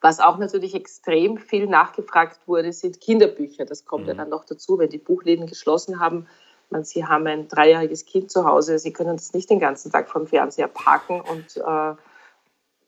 Was 0.00 0.20
auch 0.20 0.38
natürlich 0.38 0.74
extrem 0.74 1.38
viel 1.38 1.66
nachgefragt 1.66 2.38
wurde, 2.46 2.72
sind 2.72 3.00
Kinderbücher. 3.00 3.64
Das 3.64 3.84
kommt 3.84 4.04
mhm. 4.04 4.08
ja 4.10 4.14
dann 4.14 4.28
noch 4.28 4.44
dazu, 4.44 4.78
wenn 4.78 4.90
die 4.90 4.98
Buchläden 4.98 5.46
geschlossen 5.46 5.98
haben 5.98 6.26
meine, 6.70 6.84
Sie 6.84 7.04
haben 7.04 7.26
ein 7.26 7.48
dreijähriges 7.48 8.06
Kind 8.06 8.30
zu 8.30 8.44
Hause, 8.44 8.78
Sie 8.78 8.92
können 8.92 9.16
das 9.16 9.32
nicht 9.32 9.50
den 9.50 9.60
ganzen 9.60 9.92
Tag 9.92 10.08
vom 10.08 10.26
Fernseher 10.26 10.68
parken 10.68 11.20
und 11.20 11.56
äh, 11.56 11.94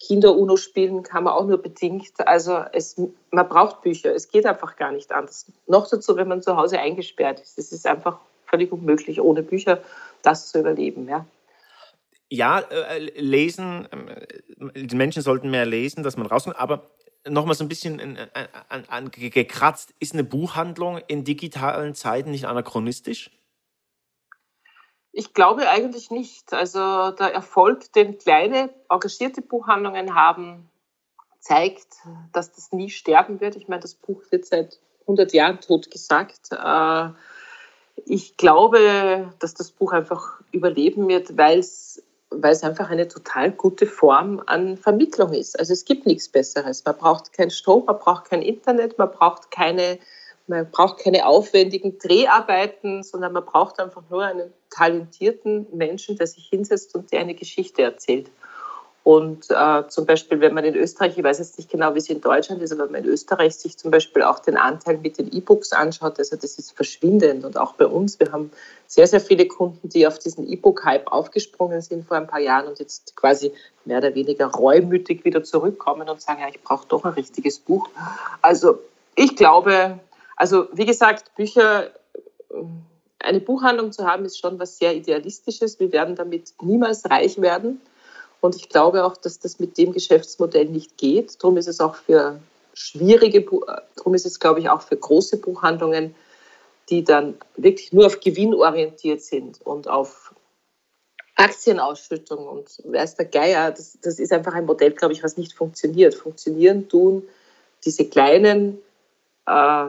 Kinder-UNO 0.02 0.56
spielen 0.56 1.02
kann 1.02 1.24
man 1.24 1.34
auch 1.34 1.46
nur 1.46 1.58
bedingt. 1.58 2.12
Also 2.26 2.64
es, 2.72 2.96
man 3.30 3.48
braucht 3.48 3.82
Bücher, 3.82 4.14
es 4.14 4.30
geht 4.30 4.46
einfach 4.46 4.76
gar 4.76 4.92
nicht 4.92 5.12
anders. 5.12 5.46
Noch 5.66 5.88
dazu, 5.90 6.16
wenn 6.16 6.28
man 6.28 6.40
zu 6.40 6.56
Hause 6.56 6.78
eingesperrt 6.78 7.40
ist. 7.40 7.58
Es 7.58 7.70
ist 7.70 7.86
einfach 7.86 8.18
völlig 8.46 8.72
unmöglich, 8.72 9.20
ohne 9.20 9.42
Bücher 9.42 9.80
das 10.22 10.50
zu 10.50 10.60
überleben. 10.60 11.06
Ja 11.06 11.26
ja, 12.30 12.60
äh, 12.60 12.98
lesen, 13.20 13.88
äh, 13.90 14.84
die 14.86 14.96
Menschen 14.96 15.22
sollten 15.22 15.50
mehr 15.50 15.66
lesen, 15.66 16.02
dass 16.02 16.16
man 16.16 16.26
rauskommt, 16.26 16.58
aber 16.58 16.90
nochmal 17.28 17.54
so 17.54 17.64
ein 17.64 17.68
bisschen 17.68 18.00
an, 18.00 18.18
an, 18.68 18.84
an, 18.88 19.10
gekratzt, 19.10 19.94
ist 19.98 20.14
eine 20.14 20.24
Buchhandlung 20.24 20.98
in 21.08 21.24
digitalen 21.24 21.94
Zeiten 21.94 22.30
nicht 22.30 22.46
anachronistisch? 22.46 23.30
Ich 25.12 25.34
glaube 25.34 25.68
eigentlich 25.68 26.10
nicht. 26.10 26.52
Also 26.52 27.10
der 27.10 27.34
Erfolg, 27.34 27.92
den 27.92 28.18
kleine, 28.18 28.70
engagierte 28.88 29.42
Buchhandlungen 29.42 30.14
haben, 30.14 30.70
zeigt, 31.40 31.88
dass 32.32 32.52
das 32.52 32.72
nie 32.72 32.90
sterben 32.90 33.40
wird. 33.40 33.56
Ich 33.56 33.68
meine, 33.68 33.82
das 33.82 33.94
Buch 33.94 34.22
wird 34.30 34.46
seit 34.46 34.78
100 35.02 35.32
Jahren 35.32 35.60
tot 35.60 35.90
gesagt. 35.90 36.52
Äh, 36.52 37.08
ich 38.06 38.36
glaube, 38.36 39.32
dass 39.40 39.54
das 39.54 39.70
Buch 39.70 39.92
einfach 39.92 40.40
überleben 40.52 41.08
wird, 41.08 41.36
weil 41.36 41.58
es 41.58 42.02
weil 42.30 42.52
es 42.52 42.62
einfach 42.62 42.90
eine 42.90 43.08
total 43.08 43.50
gute 43.50 43.86
Form 43.86 44.40
an 44.46 44.76
Vermittlung 44.76 45.32
ist. 45.32 45.58
Also 45.58 45.72
es 45.72 45.84
gibt 45.84 46.06
nichts 46.06 46.28
Besseres. 46.28 46.84
Man 46.84 46.96
braucht 46.96 47.32
keinen 47.32 47.50
Strom, 47.50 47.86
man 47.86 47.98
braucht 47.98 48.26
kein 48.26 48.42
Internet, 48.42 48.98
man 48.98 49.10
braucht 49.10 49.50
keine 49.50 49.98
man 50.50 50.70
braucht 50.70 50.98
keine 50.98 51.26
aufwendigen 51.26 51.98
Dreharbeiten, 51.98 53.02
sondern 53.02 53.32
man 53.32 53.44
braucht 53.44 53.80
einfach 53.80 54.02
nur 54.10 54.24
einen 54.24 54.52
talentierten 54.68 55.66
Menschen, 55.72 56.16
der 56.18 56.26
sich 56.26 56.48
hinsetzt 56.48 56.94
und 56.94 57.10
der 57.12 57.20
eine 57.20 57.34
Geschichte 57.34 57.82
erzählt. 57.82 58.30
Und 59.02 59.46
äh, 59.50 59.88
zum 59.88 60.04
Beispiel, 60.04 60.40
wenn 60.40 60.52
man 60.52 60.64
in 60.64 60.74
Österreich, 60.74 61.16
ich 61.16 61.24
weiß 61.24 61.38
jetzt 61.38 61.56
nicht 61.56 61.70
genau, 61.70 61.94
wie 61.94 61.98
es 61.98 62.10
in 62.10 62.20
Deutschland 62.20 62.60
ist, 62.60 62.72
aber 62.72 62.84
wenn 62.84 62.92
man 62.92 63.04
in 63.04 63.08
Österreich 63.08 63.56
sich 63.56 63.78
zum 63.78 63.90
Beispiel 63.90 64.22
auch 64.22 64.40
den 64.40 64.58
Anteil 64.58 64.98
mit 64.98 65.18
den 65.18 65.32
E-Books 65.32 65.72
anschaut, 65.72 66.18
also 66.18 66.36
das 66.36 66.58
ist 66.58 66.72
verschwindend. 66.72 67.44
Und 67.44 67.56
auch 67.56 67.72
bei 67.74 67.86
uns, 67.86 68.20
wir 68.20 68.30
haben 68.30 68.50
sehr, 68.86 69.06
sehr 69.06 69.20
viele 69.20 69.46
Kunden, 69.46 69.88
die 69.88 70.06
auf 70.06 70.18
diesen 70.18 70.46
E-Book-Hype 70.46 71.10
aufgesprungen 71.10 71.80
sind 71.80 72.06
vor 72.06 72.18
ein 72.18 72.26
paar 72.26 72.40
Jahren 72.40 72.68
und 72.68 72.78
jetzt 72.78 73.16
quasi 73.16 73.52
mehr 73.86 73.98
oder 73.98 74.14
weniger 74.14 74.46
reumütig 74.46 75.24
wieder 75.24 75.42
zurückkommen 75.42 76.06
und 76.08 76.20
sagen, 76.20 76.42
ja, 76.42 76.48
ich 76.48 76.60
brauche 76.62 76.86
doch 76.86 77.04
ein 77.04 77.14
richtiges 77.14 77.58
Buch. 77.58 77.88
Also 78.42 78.80
ich 79.16 79.34
glaube, 79.34 79.98
also 80.40 80.68
wie 80.72 80.86
gesagt, 80.86 81.34
Bücher, 81.34 81.90
eine 83.18 83.40
Buchhandlung 83.40 83.92
zu 83.92 84.06
haben, 84.06 84.24
ist 84.24 84.38
schon 84.38 84.58
was 84.58 84.78
sehr 84.78 84.96
Idealistisches. 84.96 85.78
Wir 85.78 85.92
werden 85.92 86.16
damit 86.16 86.54
niemals 86.62 87.04
reich 87.10 87.38
werden. 87.42 87.82
Und 88.40 88.56
ich 88.56 88.70
glaube 88.70 89.04
auch, 89.04 89.18
dass 89.18 89.38
das 89.38 89.60
mit 89.60 89.76
dem 89.76 89.92
Geschäftsmodell 89.92 90.64
nicht 90.64 90.96
geht. 90.96 91.36
Darum 91.42 91.58
ist 91.58 91.68
es 91.68 91.78
auch 91.78 91.94
für 91.94 92.40
schwierige, 92.72 93.44
darum 93.96 94.14
ist 94.14 94.24
es, 94.24 94.40
glaube 94.40 94.60
ich, 94.60 94.70
auch 94.70 94.80
für 94.80 94.96
große 94.96 95.36
Buchhandlungen, 95.36 96.14
die 96.88 97.04
dann 97.04 97.34
wirklich 97.56 97.92
nur 97.92 98.06
auf 98.06 98.20
Gewinn 98.20 98.54
orientiert 98.54 99.20
sind 99.20 99.60
und 99.60 99.88
auf 99.88 100.34
Aktienausschüttung 101.36 102.46
und 102.46 102.82
wer 102.84 103.04
ist 103.04 103.16
der 103.16 103.26
Geier, 103.26 103.72
das, 103.72 103.98
das 104.00 104.18
ist 104.18 104.32
einfach 104.32 104.54
ein 104.54 104.64
Modell, 104.64 104.92
glaube 104.92 105.12
ich, 105.12 105.22
was 105.22 105.36
nicht 105.36 105.52
funktioniert. 105.52 106.14
Funktionieren 106.14 106.88
tun 106.88 107.28
diese 107.84 108.06
kleinen 108.06 108.78
äh, 109.46 109.86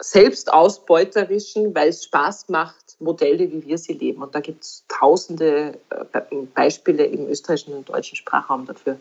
selbstausbeuterischen, 0.00 1.74
weil 1.74 1.88
es 1.88 2.04
Spaß 2.04 2.48
macht, 2.48 2.96
Modelle, 3.00 3.50
wie 3.50 3.66
wir 3.66 3.78
sie 3.78 3.92
leben. 3.92 4.22
Und 4.22 4.34
da 4.34 4.40
gibt 4.40 4.62
es 4.62 4.84
tausende 4.88 5.78
äh, 5.90 6.20
Beispiele 6.54 7.04
im 7.04 7.28
österreichischen 7.28 7.74
und 7.74 7.88
deutschen 7.88 8.16
Sprachraum 8.16 8.66
dafür. 8.66 8.96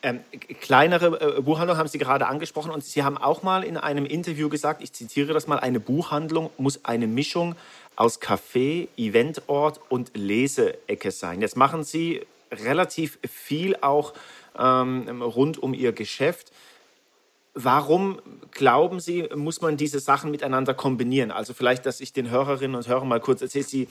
Ähm, 0.00 0.20
kleinere 0.60 1.38
äh, 1.38 1.40
Buchhandlung 1.40 1.76
haben 1.76 1.88
Sie 1.88 1.98
gerade 1.98 2.28
angesprochen 2.28 2.70
und 2.70 2.84
Sie 2.84 3.02
haben 3.02 3.18
auch 3.18 3.42
mal 3.42 3.64
in 3.64 3.76
einem 3.76 4.06
Interview 4.06 4.48
gesagt, 4.48 4.82
ich 4.82 4.92
zitiere 4.92 5.32
das 5.32 5.48
mal, 5.48 5.58
eine 5.58 5.80
Buchhandlung 5.80 6.50
muss 6.56 6.84
eine 6.84 7.08
Mischung 7.08 7.56
aus 7.96 8.20
Café, 8.20 8.86
Eventort 8.96 9.80
und 9.88 10.16
Leseecke 10.16 11.10
sein. 11.10 11.40
Jetzt 11.40 11.56
machen 11.56 11.82
Sie 11.82 12.24
relativ 12.52 13.18
viel 13.28 13.76
auch 13.80 14.14
ähm, 14.56 15.20
rund 15.20 15.60
um 15.60 15.74
Ihr 15.74 15.90
Geschäft. 15.90 16.52
Warum 17.54 18.20
glauben 18.50 19.00
Sie, 19.00 19.28
muss 19.34 19.60
man 19.60 19.76
diese 19.76 20.00
Sachen 20.00 20.30
miteinander 20.30 20.74
kombinieren? 20.74 21.30
Also 21.30 21.54
vielleicht, 21.54 21.86
dass 21.86 22.00
ich 22.00 22.12
den 22.12 22.30
Hörerinnen 22.30 22.76
und 22.76 22.88
Hörern 22.88 23.08
mal 23.08 23.20
kurz 23.20 23.42
erzähle, 23.42 23.64
Sie, 23.64 23.88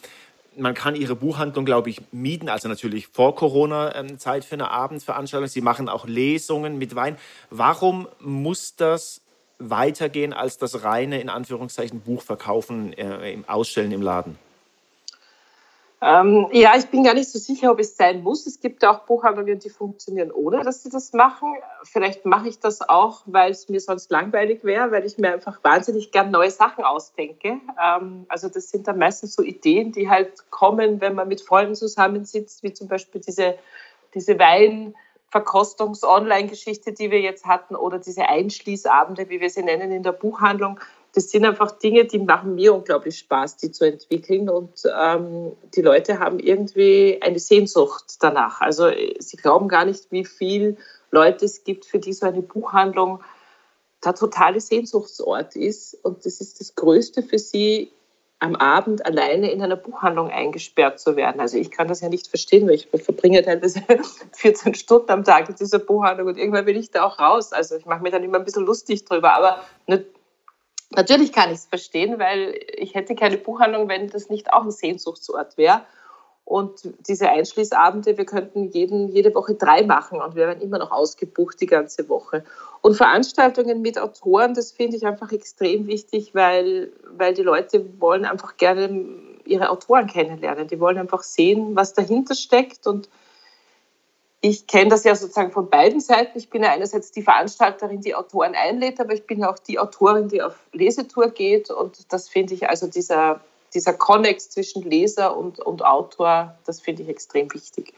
man 0.56 0.74
kann 0.74 0.96
Ihre 0.96 1.16
Buchhandlung, 1.16 1.66
glaube 1.66 1.90
ich, 1.90 2.02
mieten, 2.12 2.50
also 2.50 2.68
natürlich 2.68 3.08
vor 3.08 3.36
Corona-Zeit 3.36 4.46
für 4.46 4.56
eine 4.56 4.72
Abendveranstaltung. 4.72 5.48
Sie 5.48 5.62
machen 5.62 5.90
auch 5.90 6.08
Lesungen 6.08 6.78
mit 6.78 6.96
Wein. 6.96 7.18
Warum 7.50 8.08
muss 8.20 8.76
das 8.76 9.22
weitergehen 9.60 10.34
als 10.34 10.58
das 10.58 10.84
reine, 10.84 11.20
in 11.22 11.30
Anführungszeichen, 11.30 12.02
Buchverkaufen, 12.02 12.94
äh, 12.94 13.32
im 13.32 13.48
Ausstellen 13.48 13.92
im 13.92 14.02
Laden? 14.02 14.38
Ähm, 16.00 16.48
ja, 16.52 16.76
ich 16.78 16.88
bin 16.88 17.04
gar 17.04 17.16
nicht 17.16 17.30
so 17.30 17.40
sicher, 17.40 17.72
ob 17.72 17.80
es 17.80 17.98
sein 17.98 18.22
muss. 18.22 18.46
Es 18.46 18.60
gibt 18.60 18.86
auch 18.86 19.00
Buchhandlungen, 19.00 19.58
die 19.58 19.70
funktionieren, 19.70 20.32
ohne 20.32 20.64
dass 20.64 20.84
sie 20.84 20.90
das 20.90 21.12
machen. 21.14 21.56
Vielleicht 21.84 22.24
mache 22.24 22.50
ich 22.50 22.60
das 22.60 22.88
auch, 22.88 23.24
weil 23.26 23.52
es 23.52 23.68
mir 23.68 23.80
sonst 23.80 24.12
langweilig 24.12 24.64
wäre, 24.64 24.92
weil 24.92 25.06
ich 25.06 25.18
mir 25.18 25.34
einfach 25.34 25.64
wahnsinnig 25.64 26.12
gern 26.12 26.30
neue 26.30 26.52
Sachen 26.52 26.84
ausdenke. 26.84 27.60
Ähm, 27.84 28.26
also 28.30 28.48
das 28.48 28.70
sind 28.70 28.88
dann 28.88 29.00
meistens 29.00 29.34
so 29.34 29.42
Ideen, 29.42 29.92
die 29.92 30.08
halt 30.08 30.52
kommen, 30.52 31.02
wenn 31.02 31.16
man 31.16 31.28
mit 31.28 31.42
Freunden 31.42 31.74
zusammensitzt, 31.74 32.62
wie 32.62 32.74
zum 32.74 32.88
Beispiel 32.88 33.22
diese, 33.22 33.56
diese 34.14 34.38
Wein- 34.38 34.94
Verkostungs-Online-Geschichte, 35.30 36.94
die 36.94 37.12
wir 37.12 37.20
jetzt 37.20 37.46
hatten, 37.46 37.76
oder 37.76 38.00
diese 38.00 38.30
Einschließabende, 38.30 39.30
wie 39.30 39.42
wir 39.42 39.50
sie 39.50 39.62
nennen 39.62 39.92
in 39.92 40.02
der 40.04 40.14
Buchhandlung 40.14 40.80
das 41.18 41.32
sind 41.32 41.46
einfach 41.46 41.72
Dinge, 41.72 42.06
die 42.06 42.20
machen 42.20 42.54
mir 42.54 42.76
unglaublich 42.76 43.18
Spaß, 43.18 43.58
die 43.58 43.72
zu 43.72 43.86
entwickeln. 43.86 44.50
Und 44.50 44.84
ähm, 44.96 45.54
die 45.76 45.82
Leute 45.82 46.20
haben 46.20 46.38
irgendwie 46.38 47.18
eine 47.22 47.40
Sehnsucht 47.40 48.18
danach. 48.20 48.62
Also 48.62 48.92
sie 49.18 49.38
glauben 49.38 49.68
gar 49.68 49.84
nicht, 49.84 50.12
wie 50.12 50.26
viele 50.26 50.78
Leute 51.10 51.46
es 51.46 51.64
gibt, 51.64 51.86
für 51.86 51.98
die 51.98 52.14
so 52.14 52.28
eine 52.28 52.44
Buchhandlung 52.44 53.22
der 54.06 54.14
totale 54.14 54.62
Sehnsuchtsort 54.62 55.56
ist. 55.56 55.98
Und 56.04 56.24
das 56.24 56.40
ist 56.40 56.60
das 56.60 56.76
Größte 56.76 57.24
für 57.24 57.40
sie, 57.40 57.92
am 58.40 58.56
Abend 58.56 59.04
alleine 59.04 59.50
in 59.50 59.64
einer 59.64 59.76
Buchhandlung 59.76 60.30
eingesperrt 60.30 61.00
zu 61.00 61.16
werden. 61.16 61.42
Also 61.42 61.58
ich 61.58 61.72
kann 61.72 61.88
das 61.88 62.02
ja 62.02 62.10
nicht 62.10 62.28
verstehen, 62.28 62.68
weil 62.68 62.76
ich 62.76 62.88
verbringe 63.04 63.42
teilweise 63.42 63.82
14 64.34 64.76
Stunden 64.76 65.10
am 65.10 65.24
Tag 65.24 65.50
in 65.50 65.56
dieser 65.56 65.80
Buchhandlung 65.80 66.28
und 66.28 66.38
irgendwann 66.38 66.68
will 66.68 66.78
ich 66.78 66.92
da 66.92 67.06
auch 67.06 67.18
raus. 67.18 67.54
Also 67.54 67.76
ich 67.76 67.88
mache 67.88 68.04
mir 68.04 68.12
dann 68.12 68.24
immer 68.24 68.38
ein 68.38 68.46
bisschen 68.46 68.68
lustig 68.68 69.06
drüber, 69.06 69.34
aber 69.34 69.64
Natürlich 70.96 71.34
kann 71.34 71.50
ich 71.50 71.58
es 71.58 71.66
verstehen, 71.66 72.18
weil 72.18 72.60
ich 72.78 72.96
hätte 72.96 73.16
keine 73.16 73.38
Buchhandlung, 73.38 73.90
wenn 73.90 74.10
das 74.10 74.30
nicht 74.30 74.54
auch 74.54 74.64
ein 74.64 74.72
Sehnsuchtsort 74.72 75.58
wäre. 75.58 75.82
Und 76.46 76.80
diese 77.06 77.30
Einschließabende, 77.30 78.18
wir 78.18 78.26
könnten 78.26 78.70
jeden, 78.70 79.10
jede 79.10 79.36
Woche 79.36 79.56
drei 79.56 79.84
machen 79.84 80.22
und 80.22 80.36
wir 80.36 80.48
werden 80.48 80.62
immer 80.62 80.78
noch 80.78 80.92
ausgebucht 80.92 81.60
die 81.60 81.66
ganze 81.66 82.08
Woche. 82.08 82.46
Und 82.82 82.96
Veranstaltungen 82.96 83.82
mit 83.82 84.00
Autoren, 84.00 84.54
das 84.54 84.72
finde 84.72 84.96
ich 84.96 85.06
einfach 85.06 85.34
extrem 85.34 85.88
wichtig, 85.88 86.34
weil, 86.34 86.94
weil 87.18 87.34
die 87.34 87.42
Leute 87.42 87.86
wollen 88.00 88.24
einfach 88.24 88.56
gerne 88.56 89.10
ihre 89.44 89.70
Autoren 89.70 90.08
kennenlernen. 90.08 90.70
Die 90.70 90.80
wollen 90.80 90.98
einfach 90.98 91.24
sehen, 91.24 91.76
was 91.76 91.94
dahinter 91.94 92.34
steckt 92.34 92.88
und 92.88 93.10
ich 94.42 94.68
kenne 94.68 94.90
das 94.90 95.04
ja 95.04 95.16
sozusagen 95.16 95.52
von 95.52 95.70
beiden 95.70 96.00
Seiten. 96.00 96.38
Ich 96.38 96.50
bin 96.50 96.64
ja 96.64 96.72
einerseits 96.72 97.12
die 97.12 97.24
Veranstalterin, 97.24 98.02
die 98.02 98.14
Autoren 98.14 98.54
einlädt, 98.56 99.00
aber 99.00 99.14
ich 99.14 99.26
bin 99.26 99.40
ja 99.40 99.52
auch 99.52 99.60
die 99.60 99.80
Autorin, 99.80 100.28
die 100.28 100.42
auf 100.42 100.56
Lesetour 100.74 101.30
geht. 101.30 101.72
Und 101.72 102.12
das 102.14 102.30
finde 102.30 102.54
ich, 102.54 102.70
also 102.70 102.88
dieser, 102.88 103.42
dieser 103.74 103.94
Konnex 103.94 104.50
zwischen 104.50 104.84
Leser 104.84 105.36
und, 105.36 105.60
und 105.60 105.84
Autor, 105.84 106.56
das 106.66 106.80
finde 106.80 107.04
ich 107.04 107.10
extrem 107.10 107.52
wichtig. 107.54 107.94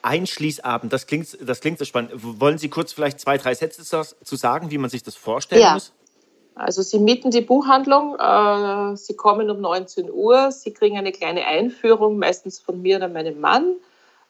Einschließabend, 0.00 0.92
das 0.92 1.06
klingt, 1.06 1.36
das 1.40 1.60
klingt 1.60 1.78
so 1.78 1.84
spannend. 1.84 2.12
Wollen 2.14 2.58
Sie 2.58 2.68
kurz 2.68 2.92
vielleicht 2.92 3.20
zwei, 3.20 3.36
drei 3.36 3.54
Sätze 3.54 3.82
zu 3.82 4.36
sagen, 4.36 4.70
wie 4.70 4.78
man 4.78 4.88
sich 4.88 5.02
das 5.02 5.14
vorstellen 5.14 5.60
ja. 5.60 5.74
muss? 5.74 5.92
Also 6.54 6.80
Sie 6.80 6.98
mieten 6.98 7.30
die 7.30 7.42
Buchhandlung, 7.42 8.16
äh, 8.18 8.96
Sie 8.96 9.14
kommen 9.14 9.50
um 9.50 9.60
19 9.60 10.10
Uhr, 10.10 10.52
Sie 10.52 10.72
kriegen 10.72 10.96
eine 10.96 11.12
kleine 11.12 11.44
Einführung, 11.44 12.18
meistens 12.18 12.58
von 12.60 12.80
mir 12.80 12.96
oder 12.96 13.08
meinem 13.08 13.40
Mann. 13.40 13.76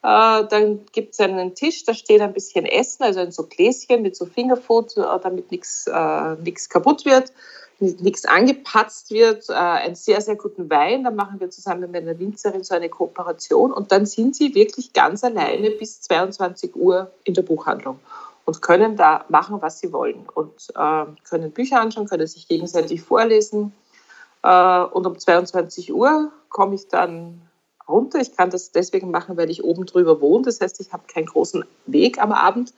Äh, 0.07 0.47
dann 0.47 0.87
gibt 0.93 1.15
es 1.15 1.21
einen 1.21 1.57
Tisch, 1.57 1.85
da 1.85 1.93
steht 1.93 2.21
ein 2.21 2.33
bisschen 2.33 2.65
Essen, 2.65 3.03
also 3.03 3.19
in 3.19 3.33
so 3.33 3.43
Gläschen 3.43 4.03
mit 4.03 4.15
so 4.15 4.25
Fingerfood, 4.25 4.97
äh, 4.97 5.03
damit 5.21 5.51
nichts 5.51 5.89
äh, 5.89 6.53
kaputt 6.69 7.05
wird, 7.05 7.33
nichts 7.81 8.25
angepatzt 8.25 9.11
wird, 9.11 9.49
äh, 9.49 9.55
einen 9.55 9.97
sehr, 9.97 10.21
sehr 10.21 10.37
guten 10.37 10.71
Wein. 10.71 11.03
Da 11.03 11.11
machen 11.11 11.41
wir 11.41 11.51
zusammen 11.51 11.91
mit 11.91 12.03
einer 12.03 12.17
Winzerin 12.21 12.63
so 12.63 12.77
eine 12.77 12.89
Kooperation 12.89 13.73
und 13.73 13.91
dann 13.91 14.07
sind 14.07 14.37
sie 14.37 14.55
wirklich 14.55 14.93
ganz 14.93 15.25
alleine 15.25 15.71
bis 15.71 16.03
22 16.03 16.77
Uhr 16.77 17.11
in 17.25 17.35
der 17.35 17.43
Buchhandlung 17.43 17.99
und 18.45 18.63
können 18.63 18.95
da 18.95 19.25
machen, 19.29 19.61
was 19.61 19.81
sie 19.81 19.93
wollen 19.93 20.29
und 20.33 20.69
äh, 20.77 21.05
können 21.29 21.51
Bücher 21.51 21.81
anschauen, 21.81 22.07
können 22.07 22.29
sich 22.29 22.47
gegenseitig 22.47 23.03
vorlesen. 23.03 23.73
Äh, 24.45 24.83
und 24.83 25.05
um 25.05 25.19
22 25.19 25.93
Uhr 25.93 26.31
komme 26.49 26.77
ich 26.77 26.87
dann 26.87 27.46
runter. 27.89 28.21
Ich 28.21 28.37
kann 28.37 28.51
das 28.51 28.73
deswegen 28.73 29.11
machen, 29.11 29.37
weil 29.37 29.51
ich 29.51 29.65
oben 29.65 29.87
drüber 29.87 30.21
wohne. 30.21 30.45
Das 30.45 30.61
heißt, 30.61 30.81
ich 30.81 30.93
habe 30.93 31.05
keinen 31.07 31.27
großen 31.27 31.65
Weg 31.87 32.21
am 32.21 32.33
Abend. 32.33 32.73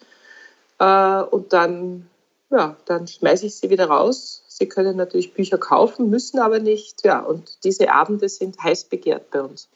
Äh, 0.78 1.22
und 1.22 1.52
dann, 1.52 2.08
ja, 2.50 2.76
dann 2.84 3.06
schmeiße 3.06 3.46
ich 3.46 3.56
sie 3.56 3.70
wieder 3.70 3.86
raus. 3.86 4.44
Sie 4.48 4.68
können 4.68 4.96
natürlich 4.96 5.34
Bücher 5.34 5.58
kaufen, 5.58 6.10
müssen 6.10 6.40
aber 6.40 6.58
nicht. 6.58 7.04
Ja, 7.04 7.20
und 7.20 7.64
diese 7.64 7.92
Abende 7.92 8.28
sind 8.28 8.62
heiß 8.62 8.84
begehrt 8.84 9.30
bei 9.30 9.42
uns. 9.42 9.68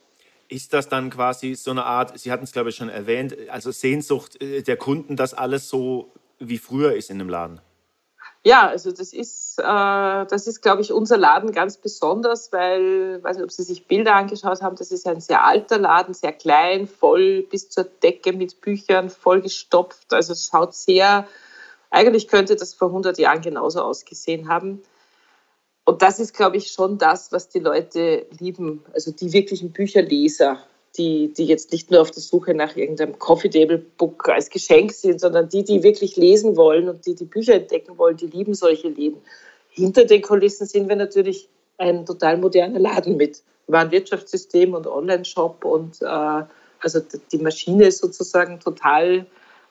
Ist 0.48 0.72
das 0.72 0.88
dann 0.88 1.08
quasi 1.08 1.54
so 1.54 1.70
eine 1.70 1.84
Art, 1.84 2.18
Sie 2.18 2.30
hatten 2.30 2.44
es 2.44 2.52
glaube 2.52 2.70
ich 2.70 2.76
schon 2.76 2.90
erwähnt, 2.90 3.36
also 3.48 3.70
Sehnsucht 3.70 4.42
äh, 4.42 4.62
der 4.62 4.76
Kunden, 4.76 5.16
dass 5.16 5.32
alles 5.32 5.68
so 5.68 6.10
wie 6.38 6.58
früher 6.58 6.94
ist 6.94 7.10
in 7.10 7.18
dem 7.18 7.28
Laden? 7.28 7.60
Ja, 8.44 8.66
also 8.68 8.90
das 8.90 9.12
ist, 9.12 9.58
äh, 9.58 9.62
das 9.62 10.48
ist, 10.48 10.62
glaube 10.62 10.82
ich, 10.82 10.92
unser 10.92 11.16
Laden 11.16 11.52
ganz 11.52 11.76
besonders, 11.76 12.50
weil, 12.52 13.22
weiß 13.22 13.36
nicht, 13.36 13.44
ob 13.44 13.52
Sie 13.52 13.62
sich 13.62 13.86
Bilder 13.86 14.16
angeschaut 14.16 14.62
haben, 14.62 14.74
das 14.74 14.90
ist 14.90 15.06
ein 15.06 15.20
sehr 15.20 15.44
alter 15.44 15.78
Laden, 15.78 16.12
sehr 16.12 16.32
klein, 16.32 16.88
voll 16.88 17.42
bis 17.42 17.68
zur 17.68 17.84
Decke 17.84 18.32
mit 18.32 18.60
Büchern, 18.60 19.10
voll 19.10 19.42
gestopft. 19.42 20.12
Also 20.12 20.32
es 20.32 20.48
schaut 20.48 20.74
sehr, 20.74 21.28
eigentlich 21.90 22.26
könnte 22.26 22.56
das 22.56 22.74
vor 22.74 22.88
100 22.88 23.16
Jahren 23.18 23.42
genauso 23.42 23.80
ausgesehen 23.80 24.48
haben. 24.48 24.82
Und 25.84 26.02
das 26.02 26.18
ist, 26.18 26.34
glaube 26.34 26.56
ich, 26.56 26.72
schon 26.72 26.98
das, 26.98 27.30
was 27.30 27.48
die 27.48 27.60
Leute 27.60 28.26
lieben, 28.40 28.84
also 28.92 29.12
die 29.12 29.32
wirklichen 29.32 29.72
Bücherleser 29.72 30.58
die, 30.98 31.32
die 31.32 31.46
jetzt 31.46 31.72
nicht 31.72 31.90
nur 31.90 32.02
auf 32.02 32.10
der 32.10 32.22
Suche 32.22 32.54
nach 32.54 32.76
irgendeinem 32.76 33.18
Coffee 33.18 33.48
Table 33.48 33.78
Book 33.78 34.28
als 34.28 34.50
Geschenk 34.50 34.92
sind, 34.92 35.20
sondern 35.20 35.48
die, 35.48 35.64
die 35.64 35.82
wirklich 35.82 36.16
lesen 36.16 36.56
wollen 36.56 36.88
und 36.88 37.06
die 37.06 37.14
die 37.14 37.24
Bücher 37.24 37.54
entdecken 37.54 37.96
wollen, 37.96 38.16
die 38.16 38.26
lieben 38.26 38.54
solche 38.54 38.88
Läden. 38.88 39.22
Hinter 39.70 40.04
den 40.04 40.20
Kulissen 40.20 40.66
sind 40.66 40.88
wir 40.88 40.96
natürlich 40.96 41.48
ein 41.78 42.04
total 42.04 42.36
moderner 42.36 42.78
Laden 42.78 43.16
mit 43.16 43.42
Warenwirtschaftssystem 43.68 44.74
und 44.74 44.86
Online-Shop 44.86 45.64
und 45.64 46.02
äh, 46.02 46.44
also 46.80 47.00
die 47.30 47.38
Maschine 47.38 47.86
ist 47.86 47.98
sozusagen 47.98 48.60
total 48.60 49.26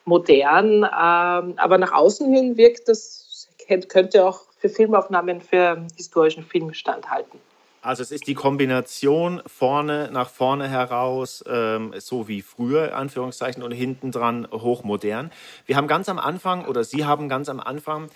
modern, 0.05 0.83
äh, 0.83 0.87
aber 0.87 1.77
nach 1.77 1.91
außen 1.91 2.33
hin 2.33 2.57
wirkt 2.57 2.87
das, 2.87 3.47
könnte 3.89 4.25
auch 4.25 4.41
für 4.57 4.69
Filmaufnahmen, 4.69 5.41
für 5.41 5.85
historischen 5.95 6.43
Film 6.43 6.73
standhalten. 6.73 7.39
Also 7.83 8.03
es 8.03 8.11
ist 8.11 8.27
die 8.27 8.35
Kombination 8.35 9.41
vorne 9.47 10.09
nach 10.11 10.29
vorne 10.29 10.69
heraus, 10.69 11.43
ähm, 11.47 11.95
so 11.97 12.27
wie 12.27 12.43
früher, 12.43 12.95
Anführungszeichen, 12.95 13.63
und 13.63 13.71
hinten 13.71 14.11
dran 14.11 14.47
hochmodern. 14.51 15.31
Wir 15.65 15.77
haben 15.77 15.87
ganz 15.87 16.07
am 16.07 16.19
Anfang, 16.19 16.65
oder 16.65 16.83
Sie 16.83 17.05
haben 17.05 17.27
ganz 17.27 17.49
am 17.49 17.59
Anfang 17.59 18.11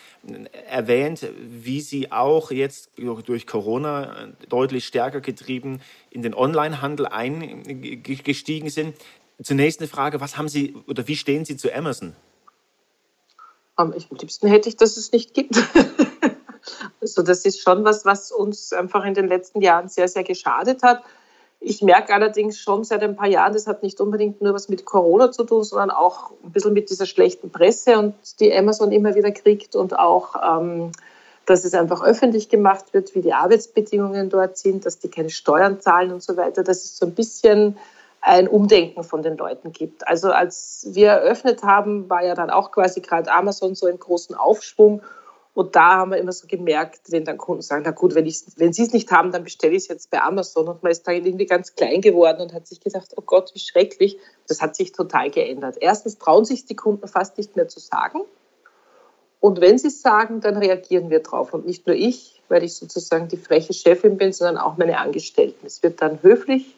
erwähnt, 0.70 1.28
wie 1.40 1.82
Sie 1.82 2.12
auch 2.12 2.52
jetzt 2.52 2.92
durch 3.26 3.48
Corona 3.48 4.28
deutlich 4.50 4.86
stärker 4.86 5.20
getrieben 5.20 5.82
in 6.12 6.22
den 6.22 6.36
Onlinehandel 6.36 7.08
eingestiegen 7.08 8.70
sind. 8.70 8.96
Zunächst 9.42 9.80
eine 9.80 9.88
Frage, 9.88 10.22
was 10.22 10.38
haben 10.38 10.48
Sie 10.48 10.76
oder 10.86 11.08
wie 11.08 11.16
stehen 11.16 11.44
Sie 11.44 11.58
zu 11.58 11.74
Amazon? 11.74 12.16
Am 13.78 13.94
liebsten 14.12 14.48
hätte 14.48 14.70
ich, 14.70 14.78
dass 14.78 14.96
es 14.96 15.12
nicht 15.12 15.34
gibt. 15.34 15.56
Also 17.02 17.22
das 17.22 17.46
ist 17.46 17.62
schon 17.62 17.84
was, 17.84 18.06
was 18.06 18.32
uns 18.32 18.74
einfach 18.74 19.06
in 19.06 19.14
den 19.14 19.28
letzten 19.28 19.62
Jahren 19.62 19.90
sehr, 19.90 20.08
sehr 20.08 20.24
geschadet 20.24 20.84
hat. 20.84 21.04
Ich 21.60 21.82
merke 21.82 22.14
allerdings 22.14 22.60
schon 22.60 22.84
seit 22.84 23.02
ein 23.02 23.16
paar 23.16 23.28
Jahren, 23.28 23.54
das 23.54 23.66
hat 23.66 23.82
nicht 23.82 24.00
unbedingt 24.00 24.42
nur 24.42 24.54
was 24.54 24.70
mit 24.70 24.86
Corona 24.86 25.32
zu 25.32 25.44
tun, 25.46 25.64
sondern 25.64 25.90
auch 25.90 26.32
ein 26.44 26.52
bisschen 26.52 26.74
mit 26.74 26.90
dieser 26.90 27.06
schlechten 27.06 27.50
Presse 27.50 27.98
und 27.98 28.14
die 28.40 28.54
Amazon 28.54 28.92
immer 28.92 29.16
wieder 29.16 29.32
kriegt 29.32 29.76
und 29.76 29.98
auch, 29.98 30.36
ähm, 30.60 30.92
dass 31.46 31.66
es 31.66 31.74
einfach 31.74 32.04
öffentlich 32.04 32.50
gemacht 32.50 32.94
wird, 32.94 33.16
wie 33.16 33.22
die 33.22 33.34
Arbeitsbedingungen 33.34 34.30
dort 34.30 34.58
sind, 34.58 34.86
dass 34.86 35.00
die 35.00 35.10
keine 35.10 35.30
Steuern 35.30 35.80
zahlen 35.80 36.12
und 36.12 36.22
so 36.22 36.38
weiter. 36.38 36.64
dass 36.64 36.84
es 36.84 36.98
so 36.98 37.06
ein 37.06 37.16
bisschen 37.16 37.78
ein 38.22 38.48
Umdenken 38.48 39.04
von 39.04 39.22
den 39.22 39.38
Leuten 39.38 39.72
gibt. 39.72 40.08
Also 40.08 40.32
als 40.32 40.88
wir 40.90 41.10
eröffnet 41.10 41.62
haben, 41.64 42.10
war 42.10 42.24
ja 42.24 42.34
dann 42.34 42.50
auch 42.50 42.72
quasi 42.72 43.02
gerade 43.02 43.32
Amazon 43.32 43.76
so 43.76 43.88
im 43.88 44.00
großen 44.00 44.36
Aufschwung 44.36 45.02
und 45.56 45.74
da 45.74 45.96
haben 45.96 46.12
wir 46.12 46.18
immer 46.18 46.34
so 46.34 46.48
gemerkt, 46.48 47.00
wenn 47.08 47.24
dann 47.24 47.38
Kunden 47.38 47.62
sagen, 47.62 47.84
na 47.86 47.92
gut, 47.92 48.14
wenn, 48.14 48.26
wenn 48.58 48.74
sie 48.74 48.84
es 48.84 48.92
nicht 48.92 49.10
haben, 49.10 49.32
dann 49.32 49.46
bestelle 49.46 49.74
ich 49.74 49.84
es 49.84 49.88
jetzt 49.88 50.12
bei 50.12 50.22
Amazon. 50.22 50.68
Und 50.68 50.84
man 50.84 50.92
ist 50.92 51.08
da 51.08 51.14
irgendwie 51.14 51.46
ganz 51.46 51.76
klein 51.76 52.02
geworden 52.02 52.42
und 52.42 52.54
hat 52.54 52.68
sich 52.68 52.82
gesagt, 52.82 53.14
oh 53.16 53.22
Gott, 53.26 53.52
wie 53.56 53.60
schrecklich. 53.60 54.20
Das 54.48 54.62
hat 54.62 54.76
sich 54.76 54.92
total 54.92 55.32
geändert. 55.32 55.78
Erstens 55.80 56.18
trauen 56.18 56.44
sich 56.44 56.66
die 56.66 56.76
Kunden 56.76 57.08
fast 57.08 57.38
nicht 57.38 57.56
mehr 57.56 57.70
zu 57.70 57.80
sagen. 57.80 58.20
Und 59.40 59.62
wenn 59.62 59.78
sie 59.78 59.88
es 59.88 60.02
sagen, 60.02 60.42
dann 60.42 60.58
reagieren 60.58 61.10
wir 61.10 61.22
drauf. 61.22 61.54
Und 61.54 61.66
nicht 61.66 61.88
nur 61.88 61.96
ich, 61.96 62.42
weil 62.50 62.62
ich 62.66 62.76
sozusagen 62.76 63.30
die 63.30 63.38
freche 63.38 63.74
Chefin 63.74 64.18
bin, 64.18 64.34
sondern 64.34 64.58
auch 64.58 64.76
meine 64.76 64.98
Angestellten. 64.98 65.66
Es 65.66 65.82
wird 65.82 66.02
dann 66.02 66.22
höflich, 66.22 66.76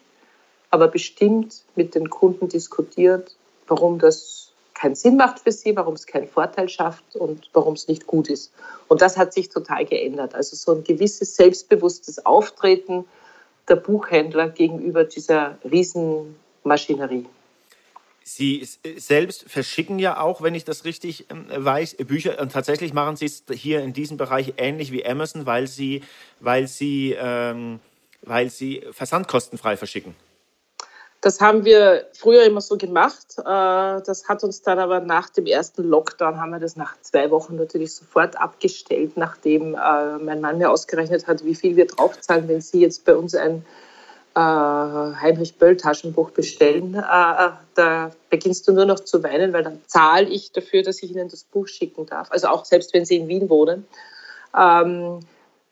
aber 0.70 0.86
bestimmt 0.86 1.64
mit 1.74 1.96
den 1.96 2.10
Kunden 2.10 2.48
diskutiert, 2.48 3.34
warum 3.66 3.98
das 3.98 4.47
keinen 4.78 4.94
Sinn 4.94 5.16
macht 5.16 5.40
für 5.40 5.50
sie, 5.50 5.74
warum 5.74 5.94
es 5.94 6.06
keinen 6.06 6.28
Vorteil 6.28 6.68
schafft 6.68 7.16
und 7.16 7.50
warum 7.52 7.74
es 7.74 7.88
nicht 7.88 8.06
gut 8.06 8.28
ist. 8.28 8.52
Und 8.86 9.02
das 9.02 9.16
hat 9.16 9.32
sich 9.32 9.48
total 9.48 9.84
geändert. 9.84 10.34
Also 10.34 10.54
so 10.54 10.72
ein 10.72 10.84
gewisses 10.84 11.34
selbstbewusstes 11.34 12.24
Auftreten, 12.24 13.04
der 13.68 13.76
Buchhändler 13.76 14.48
gegenüber 14.48 15.04
dieser 15.04 15.58
Riesenmaschinerie. 15.68 17.26
Sie 18.22 18.68
selbst 18.96 19.48
verschicken 19.48 19.98
ja 19.98 20.20
auch, 20.20 20.42
wenn 20.42 20.54
ich 20.54 20.64
das 20.64 20.84
richtig 20.84 21.26
ähm, 21.30 21.46
weiß, 21.48 21.96
Bücher. 22.06 22.38
Und 22.40 22.52
tatsächlich 22.52 22.92
machen 22.92 23.16
Sie 23.16 23.24
es 23.24 23.42
hier 23.50 23.82
in 23.82 23.94
diesem 23.94 24.16
Bereich 24.16 24.54
ähnlich 24.58 24.92
wie 24.92 25.04
Amazon, 25.04 25.46
weil 25.46 25.66
Sie, 25.66 26.02
weil 26.38 26.68
Sie, 26.68 27.16
ähm, 27.18 27.80
weil 28.22 28.50
Sie 28.50 28.82
versandkostenfrei 28.92 29.76
verschicken. 29.76 30.14
Das 31.20 31.40
haben 31.40 31.64
wir 31.64 32.06
früher 32.12 32.44
immer 32.44 32.60
so 32.60 32.76
gemacht. 32.76 33.38
Äh, 33.38 33.42
das 33.42 34.28
hat 34.28 34.44
uns 34.44 34.62
dann 34.62 34.78
aber 34.78 35.00
nach 35.00 35.30
dem 35.30 35.46
ersten 35.46 35.82
Lockdown, 35.82 36.40
haben 36.40 36.50
wir 36.50 36.60
das 36.60 36.76
nach 36.76 36.94
zwei 37.00 37.30
Wochen 37.30 37.56
natürlich 37.56 37.94
sofort 37.94 38.40
abgestellt, 38.40 39.16
nachdem 39.16 39.74
äh, 39.74 40.18
mein 40.18 40.40
Mann 40.40 40.58
mir 40.58 40.70
ausgerechnet 40.70 41.26
hat, 41.26 41.44
wie 41.44 41.56
viel 41.56 41.74
wir 41.74 41.86
draufzahlen, 41.86 42.46
wenn 42.46 42.60
Sie 42.60 42.80
jetzt 42.80 43.04
bei 43.04 43.16
uns 43.16 43.34
ein 43.34 43.64
äh, 44.36 44.40
Heinrich 44.40 45.56
Böll 45.56 45.76
Taschenbuch 45.76 46.30
bestellen, 46.30 46.92
da 46.92 48.10
beginnst 48.30 48.68
du 48.68 48.72
nur 48.72 48.84
noch 48.84 49.00
zu 49.00 49.22
weinen, 49.24 49.52
weil 49.52 49.64
dann 49.64 49.80
zahle 49.86 50.28
ich 50.28 50.52
dafür, 50.52 50.82
dass 50.82 51.02
ich 51.02 51.10
Ihnen 51.10 51.28
das 51.28 51.42
Buch 51.42 51.66
schicken 51.66 52.06
darf. 52.06 52.30
Also 52.30 52.46
auch 52.46 52.64
selbst 52.64 52.94
wenn 52.94 53.04
Sie 53.04 53.16
in 53.16 53.26
Wien 53.26 53.50
wohnen. 53.50 53.86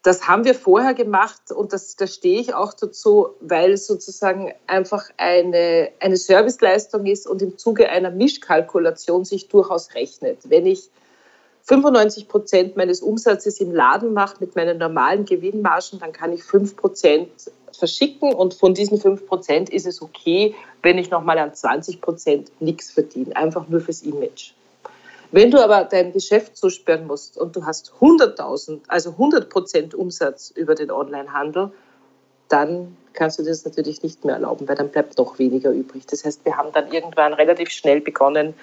Das 0.06 0.28
haben 0.28 0.44
wir 0.44 0.54
vorher 0.54 0.94
gemacht 0.94 1.50
und 1.50 1.72
das, 1.72 1.96
da 1.96 2.06
stehe 2.06 2.40
ich 2.40 2.54
auch 2.54 2.74
dazu, 2.74 3.30
weil 3.40 3.72
es 3.72 3.88
sozusagen 3.88 4.54
einfach 4.68 5.10
eine, 5.16 5.88
eine 5.98 6.16
Serviceleistung 6.16 7.06
ist 7.06 7.26
und 7.26 7.42
im 7.42 7.58
Zuge 7.58 7.88
einer 7.88 8.12
Mischkalkulation 8.12 9.24
sich 9.24 9.48
durchaus 9.48 9.96
rechnet. 9.96 10.48
Wenn 10.48 10.64
ich 10.64 10.90
95 11.62 12.28
Prozent 12.28 12.76
meines 12.76 13.00
Umsatzes 13.00 13.60
im 13.60 13.72
Laden 13.72 14.12
mache 14.12 14.36
mit 14.38 14.54
meinen 14.54 14.78
normalen 14.78 15.24
Gewinnmargen, 15.24 15.98
dann 15.98 16.12
kann 16.12 16.32
ich 16.32 16.44
5 16.44 16.76
Prozent 16.76 17.28
verschicken 17.76 18.32
und 18.32 18.54
von 18.54 18.74
diesen 18.74 19.00
5 19.00 19.26
Prozent 19.26 19.70
ist 19.70 19.88
es 19.88 20.00
okay, 20.00 20.54
wenn 20.82 20.98
ich 20.98 21.10
nochmal 21.10 21.40
an 21.40 21.52
20 21.52 22.00
Prozent 22.00 22.52
nichts 22.60 22.92
verdiene, 22.92 23.34
einfach 23.34 23.66
nur 23.66 23.80
fürs 23.80 24.02
Image. 24.02 24.52
Wenn 25.32 25.50
du 25.50 25.62
aber 25.62 25.84
dein 25.84 26.12
Geschäft 26.12 26.56
zusperren 26.56 27.06
musst 27.06 27.36
und 27.36 27.56
du 27.56 27.64
hast 27.64 27.92
100.000, 28.00 28.80
also 28.88 29.10
100 29.10 29.48
Prozent 29.48 29.94
Umsatz 29.94 30.50
über 30.50 30.74
den 30.74 30.90
Onlinehandel, 30.90 31.72
dann 32.48 32.96
kannst 33.12 33.38
du 33.38 33.42
das 33.42 33.64
natürlich 33.64 34.02
nicht 34.02 34.24
mehr 34.24 34.34
erlauben, 34.34 34.68
weil 34.68 34.76
dann 34.76 34.90
bleibt 34.90 35.18
noch 35.18 35.38
weniger 35.38 35.70
übrig. 35.70 36.06
Das 36.06 36.24
heißt, 36.24 36.44
wir 36.44 36.56
haben 36.56 36.70
dann 36.72 36.92
irgendwann 36.92 37.32
relativ 37.32 37.70
schnell 37.70 38.00
begonnen, 38.00 38.54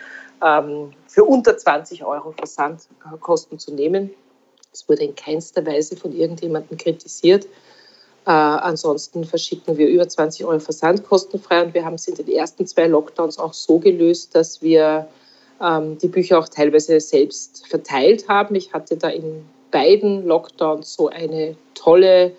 ähm, 0.42 0.92
für 1.08 1.26
unter 1.26 1.58
20 1.58 2.06
Euro 2.06 2.32
Versandkosten 2.32 3.60
zu 3.60 3.74
nehmen. 3.74 4.12
Es 4.72 4.88
wurde 4.88 5.04
in 5.04 5.16
keinster 5.16 5.66
Weise 5.66 5.98
von 5.98 6.14
irgendjemandem 6.14 6.78
kritisiert. 6.78 7.46
Äh, 8.26 8.32
ansonsten 8.32 9.26
verschicken 9.26 9.78
wir 9.78 9.88
über 9.90 10.08
20 10.08 10.46
Euro 10.46 10.60
versandkostenfrei 10.60 11.64
und 11.64 11.74
wir 11.74 11.84
haben 11.84 11.96
es 11.96 12.08
in 12.08 12.16
den 12.16 12.30
ersten 12.30 12.66
zwei 12.66 12.88
Lockdowns 12.88 13.38
auch 13.38 13.54
so 13.54 13.80
gelöst, 13.80 14.34
dass 14.36 14.62
wir 14.62 15.08
ähm, 15.64 15.98
die 15.98 16.08
Bücher 16.08 16.40
auch 16.40 16.50
teilweise 16.50 17.00
selbst 17.00 17.66
verteilt 17.68 18.28
haben. 18.28 18.56
Ich 18.56 18.74
hatte 18.74 18.98
da 18.98 19.10
in 19.10 19.46
beiden 19.72 20.26
Lockdowns 20.26 20.94
so 20.94 21.10
eine 21.10 21.56
tolle 21.74 22.34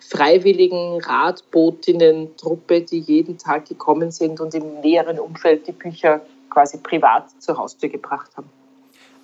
freiwilligen 0.00 1.00
Radbotinnen-Truppe, 1.00 2.82
die 2.82 3.00
jeden 3.00 3.38
Tag 3.38 3.66
gekommen 3.66 4.10
sind 4.10 4.40
und 4.40 4.54
im 4.54 4.80
näheren 4.80 5.18
Umfeld 5.18 5.66
die 5.66 5.72
Bücher 5.72 6.20
quasi 6.50 6.78
privat 6.78 7.30
zur 7.40 7.56
Haustür 7.56 7.88
gebracht 7.88 8.30
haben. 8.36 8.50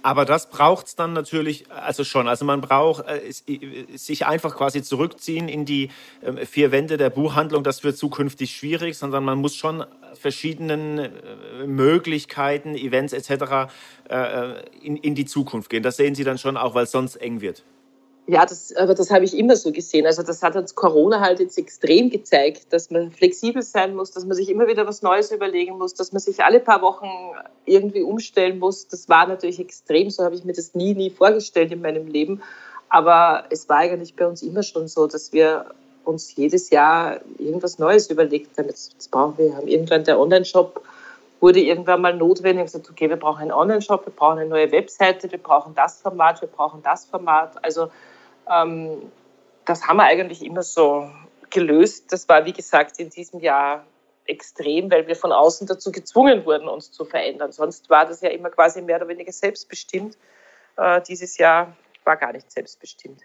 Aber 0.03 0.25
das 0.25 0.49
braucht 0.49 0.87
es 0.87 0.97
dann 0.97 1.13
natürlich, 1.13 1.71
also 1.71 2.05
schon. 2.05 2.27
Also 2.27 2.45
man 2.45 2.61
braucht 2.61 3.05
äh, 3.07 3.97
sich 3.97 4.27
einfach 4.27 4.57
quasi 4.57 4.83
zurückziehen 4.83 5.49
in 5.49 5.67
die 5.67 5.91
äh, 6.23 6.47
vier 6.47 6.73
Wände 6.73 6.97
der 6.97 7.11
Buchhandlung. 7.11 7.65
Das 7.65 7.85
wird 7.85 7.99
zukünftig 7.99 8.57
schwierig, 8.57 8.97
sondern 8.97 9.25
man 9.25 9.39
muss 9.39 9.57
schon 9.57 9.85
verschiedenen 10.15 10.99
äh, 10.99 11.11
Möglichkeiten, 11.67 12.75
Events 12.75 13.13
etc. 13.13 13.73
Äh, 14.09 14.15
äh, 14.15 14.63
in, 14.83 14.97
in 14.97 15.15
die 15.15 15.27
Zukunft 15.27 15.69
gehen. 15.69 15.83
Das 15.83 15.97
sehen 15.97 16.15
Sie 16.15 16.25
dann 16.25 16.39
schon 16.39 16.57
auch, 16.57 16.75
weil 16.75 16.85
es 16.85 16.93
sonst 16.93 17.17
eng 17.17 17.43
wird. 17.43 17.65
Ja, 18.31 18.47
das, 18.47 18.73
aber 18.77 18.95
das 18.95 19.11
habe 19.11 19.25
ich 19.25 19.37
immer 19.37 19.57
so 19.57 19.73
gesehen. 19.73 20.07
Also 20.07 20.23
das 20.23 20.41
hat 20.45 20.55
uns 20.55 20.77
Corona 20.77 21.19
halt 21.19 21.41
jetzt 21.41 21.59
extrem 21.59 22.11
gezeigt, 22.11 22.73
dass 22.73 22.89
man 22.89 23.11
flexibel 23.11 23.61
sein 23.61 23.97
muss, 23.97 24.13
dass 24.13 24.25
man 24.25 24.37
sich 24.37 24.49
immer 24.49 24.69
wieder 24.69 24.87
was 24.87 25.03
Neues 25.03 25.33
überlegen 25.33 25.77
muss, 25.79 25.95
dass 25.95 26.13
man 26.13 26.21
sich 26.21 26.45
alle 26.45 26.61
paar 26.61 26.81
Wochen 26.81 27.09
irgendwie 27.67 28.03
umstellen 28.03 28.61
muss. 28.61 28.87
Das 28.87 29.09
war 29.09 29.27
natürlich 29.27 29.59
extrem, 29.59 30.11
so 30.11 30.23
habe 30.23 30.37
ich 30.37 30.45
mir 30.45 30.53
das 30.53 30.77
nie, 30.77 30.95
nie 30.95 31.11
vorgestellt 31.11 31.73
in 31.73 31.83
meinem 31.83 32.07
Leben. 32.07 32.41
Aber 32.89 33.47
es 33.51 33.69
war 33.69 33.79
eigentlich 33.79 34.15
bei 34.15 34.29
uns 34.29 34.43
immer 34.43 34.63
schon 34.63 34.87
so, 34.87 35.09
dass 35.09 35.33
wir 35.33 35.67
uns 36.05 36.37
jedes 36.37 36.71
Jahr 36.71 37.19
irgendwas 37.39 37.81
Neues 37.81 38.11
überlegt 38.11 38.57
haben. 38.57 38.69
Jetzt, 38.69 38.93
jetzt 38.93 39.11
brauchen 39.11 39.39
wir, 39.39 39.57
haben 39.57 39.67
irgendwann 39.67 40.05
der 40.05 40.21
Online-Shop 40.21 40.81
wurde 41.41 41.59
irgendwann 41.59 42.03
mal 42.03 42.15
notwendig 42.15 42.61
und 42.61 42.67
gesagt, 42.67 42.91
okay, 42.91 43.09
wir 43.09 43.17
brauchen 43.17 43.41
einen 43.41 43.53
Online-Shop, 43.53 44.07
wir 44.07 44.13
brauchen 44.13 44.39
eine 44.39 44.49
neue 44.49 44.71
Webseite, 44.71 45.33
wir 45.33 45.39
brauchen 45.39 45.75
das 45.75 46.01
Format, 46.01 46.41
wir 46.43 46.49
brauchen 46.49 46.81
das 46.85 47.07
Format. 47.07 47.65
Also 47.65 47.89
ähm, 48.51 49.11
das 49.65 49.87
haben 49.87 49.99
wir 49.99 50.05
eigentlich 50.05 50.45
immer 50.45 50.63
so 50.63 51.11
gelöst. 51.51 52.13
Das 52.13 52.29
war, 52.29 52.45
wie 52.45 52.53
gesagt, 52.53 52.99
in 52.99 53.11
diesem 53.11 53.41
Jahr 53.41 53.87
extrem, 54.27 54.91
weil 54.91 55.07
wir 55.07 55.17
von 55.17 55.33
außen 55.33 55.67
dazu 55.67 55.91
gezwungen 55.93 56.45
wurden, 56.45 56.69
uns 56.69 56.93
zu 56.93 57.05
verändern. 57.05 57.53
Sonst 57.53 57.91
war 57.91 58.07
das 58.07 58.21
ja 58.21 58.31
immer 58.31 58.51
quasi 58.51 58.81
mehr 58.81 58.97
oder 58.97 59.09
weniger 59.09 59.33
selbstbestimmt. 59.33 60.17
Äh, 60.77 61.03
dieses 61.03 61.37
Jahr 61.39 61.77
war 62.05 62.17
gar 62.17 62.33
nicht 62.33 62.51
selbstbestimmt. 62.51 63.23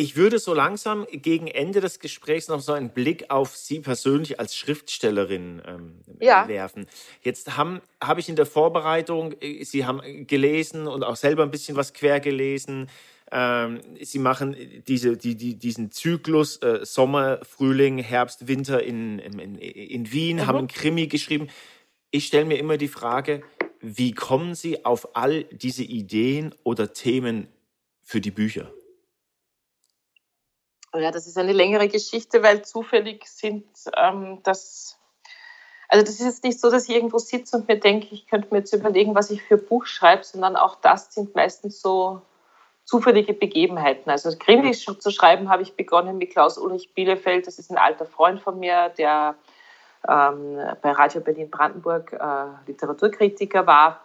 Ich 0.00 0.14
würde 0.14 0.38
so 0.38 0.54
langsam 0.54 1.08
gegen 1.10 1.48
Ende 1.48 1.80
des 1.80 1.98
Gesprächs 1.98 2.46
noch 2.46 2.60
so 2.60 2.72
einen 2.72 2.90
Blick 2.90 3.30
auf 3.30 3.56
Sie 3.56 3.80
persönlich 3.80 4.38
als 4.38 4.54
Schriftstellerin 4.54 5.60
ähm, 5.66 6.00
ja. 6.20 6.46
werfen. 6.46 6.86
Jetzt 7.22 7.56
habe 7.56 7.82
hab 8.00 8.16
ich 8.18 8.28
in 8.28 8.36
der 8.36 8.46
Vorbereitung, 8.46 9.34
äh, 9.40 9.64
Sie 9.64 9.86
haben 9.86 10.00
gelesen 10.28 10.86
und 10.86 11.02
auch 11.02 11.16
selber 11.16 11.42
ein 11.42 11.50
bisschen 11.50 11.76
was 11.76 11.94
quer 11.94 12.20
gelesen. 12.20 12.88
Ähm, 13.30 13.80
sie 14.00 14.18
machen 14.18 14.56
diese, 14.86 15.16
die, 15.16 15.36
die, 15.36 15.56
diesen 15.56 15.90
Zyklus 15.90 16.56
äh, 16.58 16.84
Sommer, 16.84 17.40
Frühling, 17.44 17.98
Herbst, 17.98 18.48
Winter 18.48 18.82
in, 18.82 19.18
in, 19.18 19.58
in 19.58 20.12
Wien, 20.12 20.36
mhm. 20.38 20.46
haben 20.46 20.58
einen 20.58 20.68
Krimi 20.68 21.08
geschrieben. 21.08 21.48
Ich 22.10 22.26
stelle 22.26 22.46
mir 22.46 22.58
immer 22.58 22.78
die 22.78 22.88
Frage, 22.88 23.42
wie 23.80 24.12
kommen 24.12 24.54
Sie 24.54 24.84
auf 24.84 25.14
all 25.16 25.44
diese 25.44 25.84
Ideen 25.84 26.54
oder 26.64 26.92
Themen 26.92 27.48
für 28.02 28.20
die 28.20 28.30
Bücher? 28.30 28.72
Ja, 30.94 31.10
das 31.10 31.26
ist 31.26 31.36
eine 31.36 31.52
längere 31.52 31.88
Geschichte, 31.88 32.42
weil 32.42 32.64
zufällig 32.64 33.26
sind 33.26 33.66
ähm, 33.96 34.40
das. 34.42 34.98
Also 35.90 36.04
das 36.04 36.14
ist 36.14 36.26
jetzt 36.26 36.44
nicht 36.44 36.60
so, 36.60 36.70
dass 36.70 36.88
ich 36.88 36.94
irgendwo 36.94 37.18
sitze 37.18 37.56
und 37.56 37.68
mir 37.68 37.78
denke, 37.78 38.08
ich 38.10 38.26
könnte 38.26 38.48
mir 38.50 38.58
jetzt 38.58 38.74
überlegen, 38.74 39.14
was 39.14 39.30
ich 39.30 39.42
für 39.42 39.56
ein 39.56 39.66
Buch 39.66 39.86
schreibe, 39.86 40.24
sondern 40.24 40.56
auch 40.56 40.76
das 40.76 41.14
sind 41.14 41.34
meistens 41.34 41.80
so 41.80 42.22
zufällige 42.88 43.34
Begebenheiten. 43.34 44.10
Also 44.10 44.30
Krimis 44.38 44.82
zu 44.82 45.10
schreiben 45.10 45.50
habe 45.50 45.62
ich 45.62 45.76
begonnen 45.76 46.16
mit 46.16 46.30
Klaus 46.30 46.56
Ulrich 46.56 46.94
Bielefeld. 46.94 47.46
Das 47.46 47.58
ist 47.58 47.70
ein 47.70 47.76
alter 47.76 48.06
Freund 48.06 48.40
von 48.40 48.58
mir, 48.58 48.88
der 48.96 49.34
ähm, 50.08 50.58
bei 50.80 50.92
Radio 50.92 51.20
Berlin 51.20 51.50
Brandenburg 51.50 52.14
äh, 52.14 52.44
Literaturkritiker 52.66 53.66
war. 53.66 54.00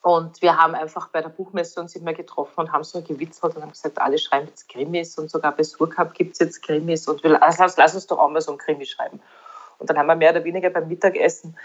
Und 0.00 0.40
wir 0.40 0.56
haben 0.56 0.74
einfach 0.74 1.08
bei 1.08 1.20
der 1.20 1.28
Buchmesse 1.28 1.78
uns 1.78 1.94
immer 1.96 2.14
getroffen 2.14 2.60
und 2.60 2.72
haben 2.72 2.82
so 2.82 3.02
gewitzelt 3.02 3.56
und 3.56 3.62
haben 3.62 3.72
gesagt, 3.72 4.00
alle 4.00 4.16
schreiben 4.16 4.46
jetzt 4.48 4.70
Krimis 4.70 5.18
und 5.18 5.30
sogar 5.30 5.52
bei 5.52 5.62
Surkamp 5.62 6.14
gibt 6.14 6.32
es 6.32 6.38
jetzt 6.38 6.62
Krimis 6.62 7.06
und 7.06 7.22
wir, 7.22 7.38
lass, 7.38 7.76
lass 7.76 7.94
uns 7.94 8.06
doch 8.06 8.18
auch 8.18 8.30
mal 8.30 8.40
so 8.40 8.52
ein 8.52 8.58
Krimi 8.58 8.86
schreiben. 8.86 9.20
Und 9.78 9.90
dann 9.90 9.98
haben 9.98 10.06
wir 10.06 10.16
mehr 10.16 10.30
oder 10.30 10.44
weniger 10.44 10.70
beim 10.70 10.88
Mittagessen 10.88 11.58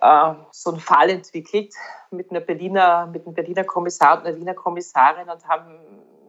so 0.00 0.70
einen 0.70 0.80
Fall 0.80 1.10
entwickelt 1.10 1.74
mit 2.10 2.30
einer 2.30 2.40
Berliner, 2.40 3.06
mit 3.06 3.26
einem 3.26 3.34
Berliner 3.34 3.64
Kommissar 3.64 4.18
und 4.18 4.26
einer 4.26 4.36
Wiener 4.36 4.54
Kommissarin 4.54 5.28
und 5.28 5.48
haben 5.48 5.78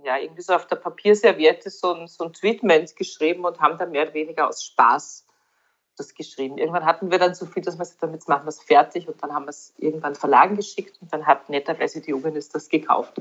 ja 0.03 0.17
irgendwie 0.17 0.41
so 0.41 0.53
auf 0.53 0.67
der 0.67 0.77
Papierserviette 0.77 1.69
so 1.69 1.93
ein, 1.93 2.07
so 2.07 2.25
ein 2.25 2.33
Tweetment 2.33 2.95
geschrieben 2.95 3.43
und 3.43 3.59
haben 3.59 3.77
dann 3.77 3.91
mehr 3.91 4.03
oder 4.03 4.13
weniger 4.13 4.47
aus 4.47 4.63
Spaß 4.63 5.25
das 5.97 6.13
geschrieben. 6.13 6.57
Irgendwann 6.57 6.85
hatten 6.85 7.09
wir 7.09 7.19
dann 7.19 7.35
so 7.35 7.45
viel, 7.45 7.63
dass 7.63 7.75
wir 7.75 7.85
gesagt 7.85 8.01
haben, 8.01 8.13
jetzt 8.13 8.27
machen 8.27 8.45
wir 8.45 8.49
es 8.49 8.61
fertig 8.61 9.07
und 9.07 9.21
dann 9.23 9.33
haben 9.33 9.45
wir 9.45 9.51
es 9.51 9.73
irgendwann 9.77 10.15
Verlagen 10.15 10.55
geschickt 10.55 10.97
und 11.01 11.11
dann 11.11 11.25
hat 11.25 11.49
netterweise 11.49 12.01
die 12.01 12.11
Jugendis 12.11 12.49
das 12.49 12.69
gekauft. 12.69 13.13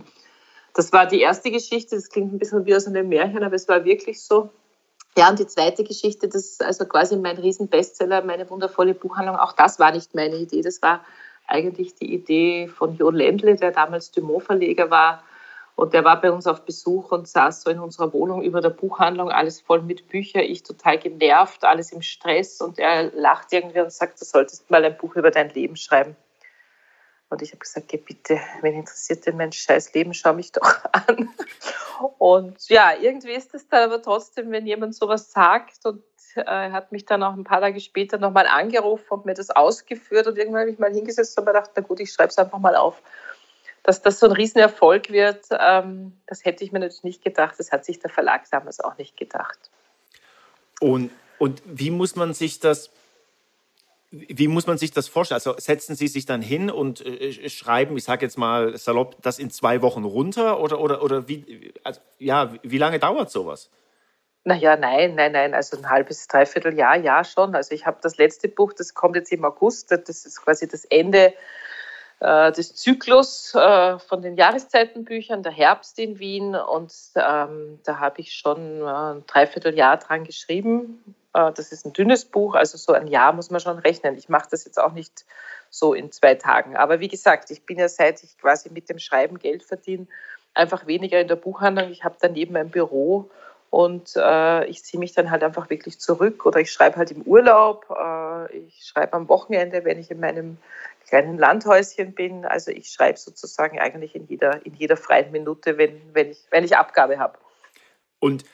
Das 0.75 0.93
war 0.93 1.07
die 1.07 1.21
erste 1.21 1.51
Geschichte, 1.51 1.95
das 1.95 2.09
klingt 2.09 2.33
ein 2.33 2.39
bisschen 2.39 2.67
wie 2.67 2.75
aus 2.75 2.87
einem 2.87 3.09
Märchen, 3.09 3.45
aber 3.45 3.55
es 3.55 3.69
war 3.69 3.85
wirklich 3.85 4.23
so. 4.23 4.51
Ja, 5.17 5.31
und 5.31 5.39
die 5.39 5.47
zweite 5.47 5.85
Geschichte, 5.85 6.27
das 6.27 6.45
ist 6.45 6.63
also 6.63 6.87
quasi 6.87 7.17
mein 7.17 7.37
Riesenbestseller, 7.37 8.25
meine 8.25 8.51
wundervolle 8.51 8.95
Buchhandlung. 8.95 9.37
Auch 9.37 9.53
das 9.53 9.79
war 9.79 9.93
nicht 9.93 10.15
meine 10.15 10.37
Idee. 10.37 10.61
Das 10.61 10.83
war 10.83 11.05
eigentlich 11.47 11.95
die 11.95 12.13
Idee 12.13 12.67
von 12.67 12.97
Jo 12.97 13.11
Ländle, 13.11 13.55
der 13.55 13.71
damals 13.71 14.11
Dumont-Verleger 14.11 14.91
war. 14.91 15.23
Und 15.77 15.93
der 15.93 16.05
war 16.05 16.21
bei 16.21 16.33
uns 16.33 16.47
auf 16.47 16.65
Besuch 16.65 17.13
und 17.13 17.29
saß 17.29 17.63
so 17.63 17.71
in 17.71 17.81
unserer 17.81 18.13
Wohnung 18.13 18.43
über 18.43 18.61
der 18.61 18.71
Buchhandlung, 18.71 19.31
alles 19.31 19.61
voll 19.61 19.83
mit 19.83 20.09
Büchern, 20.09 20.43
ich 20.43 20.63
total 20.63 20.99
genervt, 20.99 21.65
alles 21.65 21.93
im 21.93 22.03
Stress. 22.03 22.61
Und 22.61 22.79
er 22.79 23.13
lacht 23.13 23.53
irgendwie 23.53 23.81
und 23.81 23.93
sagt, 23.93 24.21
du 24.21 24.25
solltest 24.25 24.69
mal 24.71 24.85
ein 24.85 24.97
Buch 24.97 25.17
über 25.17 25.31
dein 25.31 25.51
Leben 25.51 25.77
schreiben. 25.77 26.17
Und 27.31 27.43
ich 27.43 27.51
habe 27.51 27.59
gesagt, 27.59 27.89
geh 27.89 27.97
bitte, 27.97 28.39
wen 28.61 28.75
interessiert 28.75 29.27
denn 29.27 29.37
mein 29.37 29.51
scheiß 29.51 29.93
Leben, 29.95 30.15
schau 30.15 30.35
mich 30.35 30.53
doch 30.53 30.85
an. 30.93 31.31
Und 32.19 32.69
ja, 32.69 32.93
irgendwie 33.01 33.33
ist 33.33 33.55
es 33.55 33.69
dann 33.69 33.85
aber 33.85 34.03
trotzdem, 34.03 34.51
wenn 34.51 34.67
jemand 34.67 34.95
sowas 34.95 35.33
sagt 35.33 35.85
und 35.85 36.03
äh, 36.37 36.71
hat 36.71 36.93
mich 36.93 37.07
dann 37.07 37.23
auch 37.23 37.35
ein 37.35 37.45
paar 37.45 37.61
Tage 37.61 37.81
später 37.81 38.19
nochmal 38.19 38.47
angerufen 38.47 39.07
und 39.11 39.27
mir 39.27 39.35
das 39.35 39.51
ausgeführt 39.51 40.27
und 40.27 40.39
irgendwann 40.39 40.63
habe 40.63 40.71
ich 40.71 40.79
mal 40.79 40.93
hingesetzt 40.93 41.39
und 41.39 41.45
mir 41.45 41.53
gedacht, 41.53 41.71
na 41.75 41.83
gut, 41.83 42.01
ich 42.01 42.13
schreibe 42.13 42.31
es 42.31 42.39
einfach 42.39 42.59
mal 42.59 42.77
auf. 42.77 43.01
Dass 43.83 44.01
das 44.01 44.19
so 44.19 44.27
ein 44.27 44.33
Riesenerfolg 44.33 45.11
wird, 45.11 45.47
ähm, 45.51 46.17
das 46.27 46.45
hätte 46.45 46.65
ich 46.65 46.73
mir 46.73 46.79
natürlich 46.79 47.05
nicht 47.05 47.25
gedacht. 47.25 47.55
Das 47.59 47.71
hat 47.71 47.85
sich 47.85 47.99
der 47.99 48.11
Verlag 48.11 48.49
damals 48.51 48.81
auch 48.81 48.97
nicht 48.97 49.17
gedacht. 49.17 49.59
Und, 50.81 51.11
und 51.39 51.63
wie 51.67 51.91
muss 51.91 52.17
man 52.17 52.33
sich 52.33 52.61
das 52.61 52.91
wie 54.15 54.49
muss 54.49 54.67
man 54.67 54.79
sich 54.79 54.93
das 54.93 55.09
vorstellen? 55.09 55.37
Also 55.37 55.55
setzen 55.59 55.97
Sie 55.97 56.09
sich 56.09 56.27
dann 56.27 56.43
hin 56.43 56.71
und 56.71 57.05
äh, 57.05 57.49
schreiben, 57.49 57.97
ich 57.97 58.05
sage 58.05 58.25
jetzt 58.25 58.39
mal 58.39 58.77
salopp, 58.77 59.21
das 59.23 59.39
in 59.39 59.51
zwei 59.51 59.83
Wochen 59.83 60.05
runter 60.05 60.61
oder, 60.61 60.81
oder, 60.81 61.03
oder 61.03 61.29
wie, 61.29 61.73
also, 61.83 62.01
ja, 62.19 62.53
wie 62.63 62.79
lange 62.79 62.99
dauert 62.99 63.31
sowas? 63.31 63.71
Naja, 64.45 64.77
nein, 64.77 65.15
nein, 65.15 65.33
nein, 65.33 65.55
also 65.55 65.77
ein 65.79 65.89
halbes, 65.89 66.29
dreiviertel 66.29 66.75
Jahr, 66.75 66.97
ja 66.97 67.25
schon. 67.25 67.55
Also 67.55 67.75
ich 67.75 67.87
habe 67.87 67.99
das 68.03 68.19
letzte 68.19 68.49
Buch, 68.49 68.73
das 68.75 68.95
kommt 68.95 69.17
jetzt 69.17 69.33
im 69.33 69.45
August, 69.45 69.91
das 69.91 70.27
ist 70.27 70.43
quasi 70.43 70.69
das 70.69 70.85
Ende 70.85 71.33
äh, 72.21 72.53
des 72.53 72.75
Zyklus 72.75 73.55
äh, 73.55 73.99
von 73.99 74.21
den 74.21 74.37
Jahreszeitenbüchern, 74.37 75.43
der 75.43 75.53
Herbst 75.53 75.99
in 75.99 76.19
Wien 76.19 76.55
und 76.55 76.93
ähm, 77.17 77.81
da 77.85 77.99
habe 77.99 78.21
ich 78.21 78.35
schon 78.35 78.83
äh, 78.83 78.85
ein 78.85 79.25
Dreivierteljahr 79.27 79.97
dran 79.97 80.25
geschrieben 80.25 81.03
äh, 81.07 81.24
das 81.35 81.73
ist 81.73 81.85
ein 81.85 81.93
dünnes 81.93 82.25
Buch, 82.25 82.55
also 82.55 82.79
so 82.79 82.93
ein 82.93 83.09
Jahr 83.09 83.33
muss 83.33 83.51
man 83.51 83.61
schon 83.61 83.79
rechnen. 83.79 84.17
Ich 84.17 84.29
mache 84.29 84.49
das 84.51 84.65
jetzt 84.65 84.81
auch 84.81 84.93
nicht 84.93 85.27
so 85.69 85.93
in 85.93 86.13
zwei 86.13 86.37
Tagen. 86.37 86.77
Aber 86.77 87.01
wie 87.01 87.09
gesagt, 87.09 87.51
ich 87.51 87.67
bin 87.67 87.79
ja 87.79 87.89
seit 87.89 88.23
ich 88.23 88.39
quasi 88.39 88.71
mit 88.71 88.89
dem 88.89 89.01
Schreiben 89.01 89.39
Geld 89.39 89.65
verdiene, 89.65 90.07
einfach 90.55 90.87
weniger 90.87 91.21
in 91.21 91.29
der 91.29 91.37
Buchhandlung. 91.37 91.91
Ich 91.91 92.05
habe 92.05 92.17
daneben 92.21 92.57
ein 92.57 92.71
Büro 92.71 93.31
und 93.71 94.13
äh, 94.15 94.67
ich 94.67 94.85
ziehe 94.85 95.01
mich 95.01 95.15
dann 95.15 95.33
halt 95.33 95.43
einfach 95.43 95.69
wirklich 95.69 95.99
zurück 95.99 96.47
oder 96.47 96.61
ich 96.61 96.71
schreibe 96.71 96.97
halt 96.97 97.11
im 97.11 97.23
Urlaub, 97.23 97.87
äh, 97.91 98.57
ich 98.57 98.85
schreibe 98.85 99.15
am 99.15 99.29
Wochenende, 99.29 99.85
wenn 99.85 99.99
ich 99.99 100.13
in 100.13 100.21
meinem 100.21 100.59
kleinen 101.09 101.39
Landhäuschen 101.39 102.15
bin. 102.15 102.45
Also 102.45 102.71
ich 102.71 102.91
schreibe 102.91 103.19
sozusagen 103.19 103.81
eigentlich 103.81 104.15
in 104.15 104.27
jeder, 104.29 104.65
in 104.65 104.75
jeder 104.75 104.97
freien 104.97 105.33
Minute, 105.33 105.77
wenn, 105.77 106.01
wenn, 106.13 106.31
ich, 106.31 106.39
wenn 106.51 106.63
ich 106.63 106.77
Abgabe 106.77 107.19
habe. 107.19 107.37
Und 108.21 108.45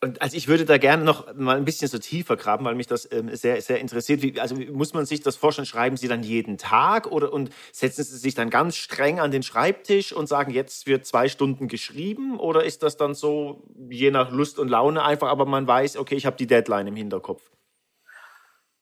und 0.00 0.22
also 0.22 0.36
ich 0.36 0.46
würde 0.46 0.64
da 0.64 0.78
gerne 0.78 1.02
noch 1.02 1.34
mal 1.34 1.56
ein 1.56 1.64
bisschen 1.64 1.88
so 1.88 1.98
tiefer 1.98 2.36
graben, 2.36 2.64
weil 2.64 2.76
mich 2.76 2.86
das 2.86 3.10
ähm, 3.10 3.34
sehr, 3.34 3.60
sehr 3.60 3.80
interessiert. 3.80 4.22
Wie, 4.22 4.38
also 4.38 4.54
muss 4.54 4.94
man 4.94 5.06
sich 5.06 5.22
das 5.22 5.36
vorstellen, 5.36 5.66
schreiben 5.66 5.96
Sie 5.96 6.06
dann 6.06 6.22
jeden 6.22 6.56
Tag 6.56 7.10
oder 7.10 7.32
und 7.32 7.50
setzen 7.72 8.04
Sie 8.04 8.16
sich 8.16 8.36
dann 8.36 8.48
ganz 8.48 8.76
streng 8.76 9.18
an 9.18 9.32
den 9.32 9.42
Schreibtisch 9.42 10.12
und 10.12 10.28
sagen, 10.28 10.52
jetzt 10.52 10.86
wird 10.86 11.04
zwei 11.04 11.28
Stunden 11.28 11.66
geschrieben? 11.66 12.38
Oder 12.38 12.62
ist 12.62 12.84
das 12.84 12.96
dann 12.96 13.14
so 13.14 13.64
je 13.90 14.12
nach 14.12 14.30
Lust 14.30 14.60
und 14.60 14.68
Laune 14.68 15.02
einfach, 15.02 15.28
aber 15.28 15.46
man 15.46 15.66
weiß, 15.66 15.96
okay, 15.96 16.14
ich 16.14 16.26
habe 16.26 16.36
die 16.36 16.46
Deadline 16.46 16.86
im 16.86 16.96
Hinterkopf? 16.96 17.42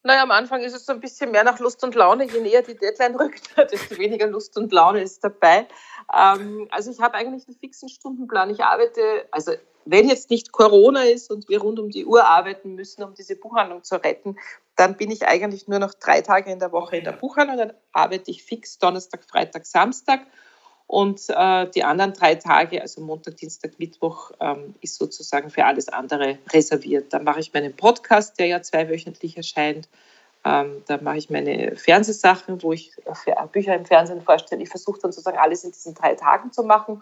Naja, 0.03 0.21
am 0.21 0.31
Anfang 0.31 0.61
ist 0.61 0.75
es 0.75 0.85
so 0.85 0.93
ein 0.93 0.99
bisschen 0.99 1.31
mehr 1.31 1.43
nach 1.43 1.57
Lust 1.59 1.83
und 1.83 1.95
Laune. 1.95 2.25
Je 2.25 2.41
näher 2.41 2.61
die 2.61 2.77
Deadline 2.77 3.15
rückt, 3.19 3.57
desto 3.57 3.97
weniger 3.97 4.27
Lust 4.27 4.55
und 4.55 4.71
Laune 4.71 5.01
ist 5.01 5.23
dabei. 5.23 5.67
Ähm, 6.15 6.67
also 6.69 6.91
ich 6.91 6.99
habe 7.01 7.15
eigentlich 7.15 7.47
einen 7.47 7.57
fixen 7.57 7.89
Stundenplan. 7.89 8.51
Ich 8.51 8.63
arbeite, 8.63 9.27
also 9.31 9.53
wenn 9.89 10.09
jetzt 10.09 10.29
nicht 10.29 10.51
Corona 10.51 11.03
ist 11.03 11.31
und 11.31 11.49
wir 11.49 11.61
rund 11.61 11.79
um 11.79 11.89
die 11.89 12.05
Uhr 12.05 12.25
arbeiten 12.25 12.75
müssen, 12.75 13.03
um 13.03 13.13
diese 13.13 13.35
Buchhandlung 13.35 13.83
zu 13.83 13.95
retten, 13.95 14.37
dann 14.75 14.95
bin 14.95 15.11
ich 15.11 15.27
eigentlich 15.27 15.67
nur 15.67 15.79
noch 15.79 15.93
drei 15.93 16.21
Tage 16.21 16.51
in 16.51 16.59
der 16.59 16.71
Woche 16.71 16.97
in 16.97 17.03
der 17.03 17.13
Buchhandlung. 17.13 17.57
Dann 17.57 17.73
arbeite 17.91 18.31
ich 18.31 18.43
fix 18.43 18.77
Donnerstag, 18.77 19.23
Freitag, 19.23 19.65
Samstag. 19.65 20.21
Und 20.85 21.21
äh, 21.27 21.69
die 21.71 21.83
anderen 21.83 22.13
drei 22.13 22.35
Tage, 22.35 22.81
also 22.81 23.01
Montag, 23.01 23.35
Dienstag, 23.37 23.77
Mittwoch, 23.77 24.31
ähm, 24.39 24.75
ist 24.79 24.95
sozusagen 24.95 25.49
für 25.49 25.65
alles 25.65 25.89
andere 25.89 26.37
reserviert. 26.53 27.11
Dann 27.11 27.25
mache 27.25 27.41
ich 27.41 27.53
meinen 27.53 27.75
Podcast, 27.75 28.39
der 28.39 28.47
ja 28.47 28.61
zweiwöchentlich 28.61 29.35
erscheint. 29.35 29.89
Ähm, 30.45 30.83
dann 30.87 31.03
mache 31.03 31.17
ich 31.17 31.29
meine 31.29 31.75
Fernsehsachen, 31.75 32.63
wo 32.63 32.71
ich 32.71 32.93
Bücher 33.51 33.75
im 33.75 33.85
Fernsehen 33.85 34.21
vorstelle. 34.21 34.63
Ich 34.63 34.69
versuche 34.69 34.99
dann 35.01 35.11
sozusagen 35.11 35.37
alles 35.37 35.65
in 35.65 35.71
diesen 35.71 35.93
drei 35.93 36.15
Tagen 36.15 36.53
zu 36.53 36.63
machen. 36.63 37.01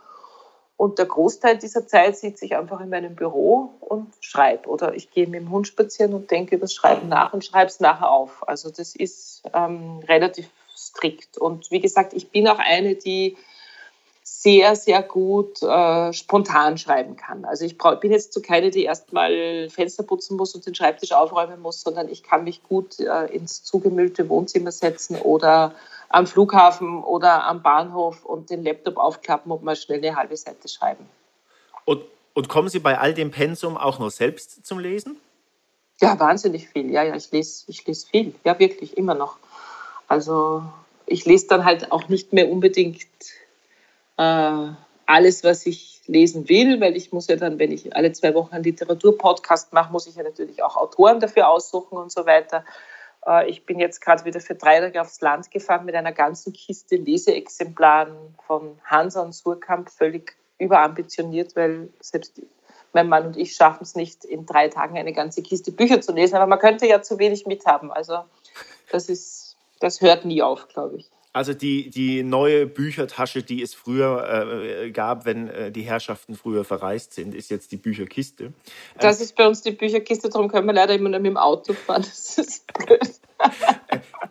Und 0.77 0.99
der 0.99 1.05
Großteil 1.05 1.57
dieser 1.57 1.87
Zeit 1.87 2.17
sitze 2.17 2.45
ich 2.45 2.55
einfach 2.55 2.81
in 2.81 2.89
meinem 2.89 3.15
Büro 3.15 3.71
und 3.79 4.11
schreibe. 4.19 4.67
Oder 4.67 4.93
ich 4.93 5.09
gehe 5.11 5.25
mit 5.25 5.39
dem 5.41 5.49
Hund 5.49 5.67
spazieren 5.67 6.13
und 6.13 6.29
denke 6.31 6.55
über 6.55 6.63
das 6.63 6.73
Schreiben 6.73 7.07
nach 7.07 7.33
und 7.33 7.45
schreibe 7.45 7.67
es 7.67 7.79
nachher 7.79 8.11
auf. 8.11 8.47
Also 8.47 8.69
das 8.69 8.95
ist 8.95 9.43
ähm, 9.53 9.99
relativ 10.07 10.49
strikt. 10.75 11.37
Und 11.37 11.71
wie 11.71 11.79
gesagt, 11.79 12.13
ich 12.13 12.29
bin 12.29 12.47
auch 12.47 12.59
eine, 12.59 12.95
die 12.95 13.37
sehr, 14.27 14.75
sehr 14.75 15.01
gut 15.01 15.61
äh, 15.61 16.11
spontan 16.11 16.77
schreiben 16.77 17.15
kann. 17.15 17.45
Also 17.45 17.63
ich 17.63 17.77
bin 17.77 18.11
jetzt 18.11 18.33
so 18.33 18.41
keine, 18.41 18.69
die 18.69 18.83
erstmal 18.83 19.69
Fenster 19.69 20.03
putzen 20.03 20.35
muss 20.35 20.55
und 20.55 20.65
den 20.65 20.75
Schreibtisch 20.75 21.13
aufräumen 21.13 21.61
muss, 21.61 21.81
sondern 21.81 22.09
ich 22.09 22.23
kann 22.23 22.43
mich 22.43 22.63
gut 22.63 22.99
äh, 22.99 23.25
ins 23.27 23.63
zugemüllte 23.63 24.27
Wohnzimmer 24.27 24.71
setzen 24.71 25.15
oder 25.15 25.73
am 26.15 26.27
Flughafen 26.27 27.03
oder 27.03 27.43
am 27.43 27.61
Bahnhof 27.61 28.23
und 28.23 28.49
den 28.49 28.63
Laptop 28.63 28.95
aufklappen 28.95 29.51
und 29.51 29.63
mal 29.63 29.75
schnell 29.75 29.97
eine 29.97 30.15
halbe 30.15 30.37
Seite 30.37 30.69
schreiben. 30.69 31.05
Und, 31.83 32.03
und 32.33 32.47
kommen 32.47 32.69
Sie 32.69 32.79
bei 32.79 32.97
all 32.97 33.13
dem 33.13 33.31
Pensum 33.31 33.75
auch 33.75 33.99
noch 33.99 34.11
selbst 34.11 34.65
zum 34.65 34.79
Lesen? 34.79 35.17
Ja, 35.99 36.17
wahnsinnig 36.17 36.69
viel. 36.69 36.89
Ja, 36.89 37.03
ja, 37.03 37.15
ich 37.17 37.29
lese, 37.31 37.65
ich 37.67 37.85
lese 37.85 38.07
viel. 38.07 38.33
Ja, 38.45 38.57
wirklich, 38.59 38.95
immer 38.95 39.13
noch. 39.13 39.35
Also 40.07 40.63
ich 41.05 41.25
lese 41.25 41.47
dann 41.47 41.65
halt 41.65 41.91
auch 41.91 42.07
nicht 42.07 42.31
mehr 42.31 42.49
unbedingt 42.49 43.05
äh, 44.15 44.67
alles, 45.05 45.43
was 45.43 45.65
ich 45.65 46.01
lesen 46.07 46.47
will, 46.47 46.79
weil 46.79 46.95
ich 46.95 47.11
muss 47.11 47.27
ja 47.27 47.35
dann, 47.35 47.59
wenn 47.59 47.73
ich 47.73 47.93
alle 47.93 48.13
zwei 48.13 48.33
Wochen 48.35 48.55
einen 48.55 48.63
Literaturpodcast 48.63 49.73
mache, 49.73 49.91
muss 49.91 50.07
ich 50.07 50.15
ja 50.15 50.23
natürlich 50.23 50.63
auch 50.63 50.77
Autoren 50.77 51.19
dafür 51.19 51.49
aussuchen 51.49 51.97
und 51.97 52.09
so 52.09 52.25
weiter. 52.25 52.63
Äh, 53.27 53.49
ich 53.49 53.65
bin 53.65 53.79
jetzt 53.79 54.01
gerade 54.01 54.25
wieder 54.25 54.39
für 54.39 54.55
drei 54.55 54.79
Tage 54.79 55.01
aufs 55.01 55.21
Land 55.21 55.51
gefahren 55.51 55.85
mit 55.85 55.95
einer 55.95 56.13
ganzen 56.13 56.53
Kiste 56.53 56.95
Leseexemplaren 56.95 58.35
von 58.45 58.79
Hansa 58.83 59.21
und 59.21 59.33
Surkamp, 59.33 59.89
völlig 59.89 60.35
überambitioniert, 60.57 61.55
weil 61.55 61.89
selbst 61.99 62.41
mein 62.93 63.09
Mann 63.09 63.25
und 63.27 63.37
ich 63.37 63.53
schaffen 63.53 63.83
es 63.83 63.95
nicht, 63.95 64.23
in 64.23 64.45
drei 64.45 64.69
Tagen 64.69 64.97
eine 64.97 65.11
ganze 65.11 65.41
Kiste 65.41 65.71
Bücher 65.71 65.99
zu 65.99 66.13
lesen. 66.13 66.35
Aber 66.35 66.47
man 66.47 66.59
könnte 66.59 66.87
ja 66.87 67.01
zu 67.01 67.19
wenig 67.19 67.45
mithaben. 67.45 67.91
Also 67.91 68.23
das 68.89 69.09
ist, 69.09 69.57
das 69.79 69.99
hört 69.99 70.23
nie 70.23 70.41
auf, 70.41 70.69
glaube 70.69 70.97
ich. 70.97 71.11
Also 71.35 71.53
die, 71.53 71.89
die 71.89 72.23
neue 72.23 72.65
Büchertasche, 72.65 73.43
die 73.43 73.61
es 73.61 73.73
früher 73.73 74.83
äh, 74.85 74.91
gab, 74.91 75.25
wenn 75.25 75.49
äh, 75.49 75.69
die 75.69 75.81
Herrschaften 75.81 76.35
früher 76.35 76.63
verreist 76.63 77.11
sind, 77.11 77.35
ist 77.35 77.51
jetzt 77.51 77.73
die 77.73 77.75
Bücherkiste. 77.75 78.53
Das 78.99 79.19
ist 79.19 79.35
bei 79.35 79.45
uns 79.45 79.61
die 79.61 79.71
Bücherkiste, 79.71 80.29
darum 80.29 80.47
können 80.47 80.65
wir 80.65 80.71
leider 80.71 80.93
immer 80.93 81.09
nur 81.09 81.19
mit 81.19 81.31
dem 81.31 81.35
Auto 81.35 81.73
fahren. 81.73 82.03
Das 82.05 82.37
ist 82.37 82.65
blöd. 82.71 83.19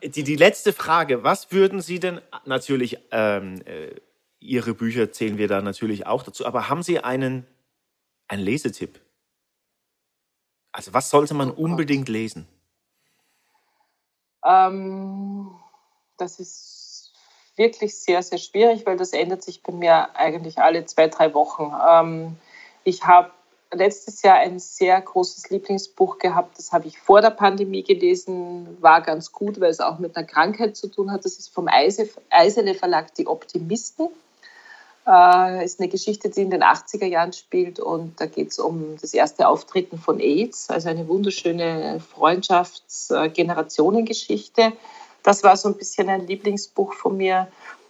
Äh, 0.01 0.09
die, 0.09 0.23
die 0.23 0.37
letzte 0.37 0.73
Frage, 0.73 1.23
was 1.23 1.53
würden 1.53 1.83
Sie 1.83 2.01
denn 2.01 2.23
natürlich, 2.47 2.97
ähm, 3.11 3.61
äh, 3.67 3.97
Ihre 4.41 4.73
Bücher 4.73 5.13
zählen 5.13 5.37
wir 5.37 5.47
da 5.49 5.61
natürlich 5.61 6.07
auch 6.07 6.23
dazu, 6.23 6.47
aber 6.47 6.71
haben 6.71 6.83
Sie 6.83 7.01
einen, 7.01 7.47
einen 8.29 8.43
Lesetipp? 8.43 8.99
Also 10.73 10.95
was 10.95 11.11
sollte 11.11 11.35
man 11.35 11.51
oh 11.51 11.65
unbedingt 11.65 12.09
lesen? 12.09 12.49
Ähm, 14.43 15.51
das 16.17 16.41
ist 16.41 16.74
wirklich 17.57 17.99
sehr, 17.99 18.23
sehr 18.23 18.39
schwierig, 18.39 18.87
weil 18.87 18.97
das 18.97 19.13
ändert 19.13 19.43
sich 19.43 19.63
bei 19.63 19.73
mir 19.73 20.17
eigentlich 20.17 20.59
alle 20.59 20.87
zwei, 20.87 21.09
drei 21.09 21.35
Wochen. 21.35 21.73
Ähm, 21.89 22.37
ich 22.85 23.05
habe 23.05 23.31
letztes 23.73 24.23
Jahr 24.23 24.37
ein 24.37 24.59
sehr 24.59 24.99
großes 25.01 25.51
Lieblingsbuch 25.51 26.19
gehabt, 26.19 26.59
das 26.59 26.73
habe 26.73 26.87
ich 26.87 26.99
vor 26.99 27.21
der 27.21 27.31
Pandemie 27.31 27.83
gelesen, 27.83 28.79
war 28.81 29.03
ganz 29.03 29.33
gut, 29.33 29.61
weil 29.61 29.71
es 29.71 29.81
auch 29.81 29.99
mit 29.99 30.17
einer 30.17 30.27
Krankheit 30.27 30.77
zu 30.77 30.87
tun 30.89 31.11
hat. 31.11 31.25
Das 31.25 31.39
ist 31.39 31.53
vom 31.53 31.69
Eisele 31.69 32.75
Verlag 32.75 33.15
Die 33.15 33.27
Optimisten. 33.27 34.09
Äh, 35.07 35.65
ist 35.65 35.81
eine 35.81 35.91
Geschichte, 35.91 36.31
die 36.31 36.41
in 36.41 36.49
den 36.51 36.63
80er 36.63 37.05
Jahren 37.05 37.35
spielt 37.35 37.79
und 37.79 38.19
da 38.21 38.27
geht 38.27 38.53
es 38.53 38.59
um 38.59 38.97
das 39.01 39.13
erste 39.13 39.49
Auftreten 39.49 39.99
von 39.99 40.19
AIDS, 40.19 40.71
also 40.71 40.89
eine 40.89 41.07
wunderschöne 41.09 42.01
Freundschafts-Generationengeschichte. 42.01 44.63
Äh, 44.63 44.73
das 45.25 45.43
war 45.43 45.57
so 45.57 45.69
ein 45.69 45.75
bisschen 45.75 46.09
ein 46.09 46.27
Lieblingsbuch 46.29 46.93
von 46.93 47.17
mir. 47.17 47.49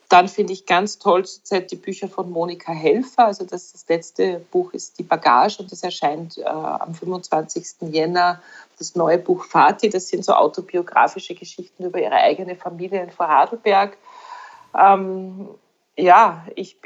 Dann 0.09 0.29
finde 0.29 0.53
ich 0.53 0.67
ganz 0.67 0.99
toll 0.99 1.25
zurzeit 1.25 1.71
die 1.71 1.77
Bücher 1.77 2.09
von 2.09 2.31
Monika 2.31 2.73
Helfer. 2.73 3.27
Also 3.27 3.45
das, 3.45 3.73
das 3.73 3.87
letzte 3.89 4.41
Buch 4.51 4.73
ist 4.73 4.99
Die 4.99 5.03
Bagage 5.03 5.59
und 5.61 5.73
das 5.73 5.83
erscheint 5.83 6.39
äh, 6.39 6.45
am 6.45 6.95
25. 6.95 7.93
Jänner 7.93 8.41
das 8.79 8.95
neue 8.95 9.19
Buch 9.19 9.45
Fati. 9.45 9.91
Das 9.91 10.09
sind 10.09 10.25
so 10.25 10.33
autobiografische 10.35 11.35
Geschichten 11.35 11.85
über 11.85 12.01
ihre 12.01 12.15
eigene 12.15 12.55
Familie 12.55 13.03
in 13.03 13.11
Vorarlberg. 13.11 13.97
Ähm, 14.79 15.49
ja, 15.97 16.45
ich 16.57 16.77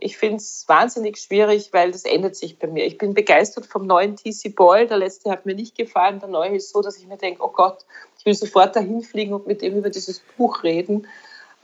ich 0.00 0.16
finde 0.16 0.36
es 0.36 0.64
wahnsinnig 0.66 1.18
schwierig, 1.18 1.72
weil 1.72 1.92
das 1.92 2.04
ändert 2.04 2.34
sich 2.34 2.58
bei 2.58 2.66
mir. 2.66 2.86
Ich 2.86 2.96
bin 2.96 3.12
begeistert 3.12 3.66
vom 3.66 3.86
neuen 3.86 4.16
TC 4.16 4.54
Boyle. 4.54 4.86
Der 4.86 4.96
letzte 4.96 5.30
hat 5.30 5.44
mir 5.44 5.54
nicht 5.54 5.76
gefallen. 5.76 6.18
Der 6.18 6.30
neue 6.30 6.56
ist 6.56 6.70
so, 6.70 6.80
dass 6.80 6.96
ich 6.96 7.06
mir 7.06 7.18
denke, 7.18 7.42
oh 7.42 7.50
Gott, 7.50 7.84
ich 8.22 8.26
will 8.26 8.34
sofort 8.34 8.76
dahin 8.76 9.02
fliegen 9.02 9.34
und 9.34 9.48
mit 9.48 9.62
ihm 9.62 9.78
über 9.78 9.90
dieses 9.90 10.20
Buch 10.36 10.62
reden. 10.62 11.08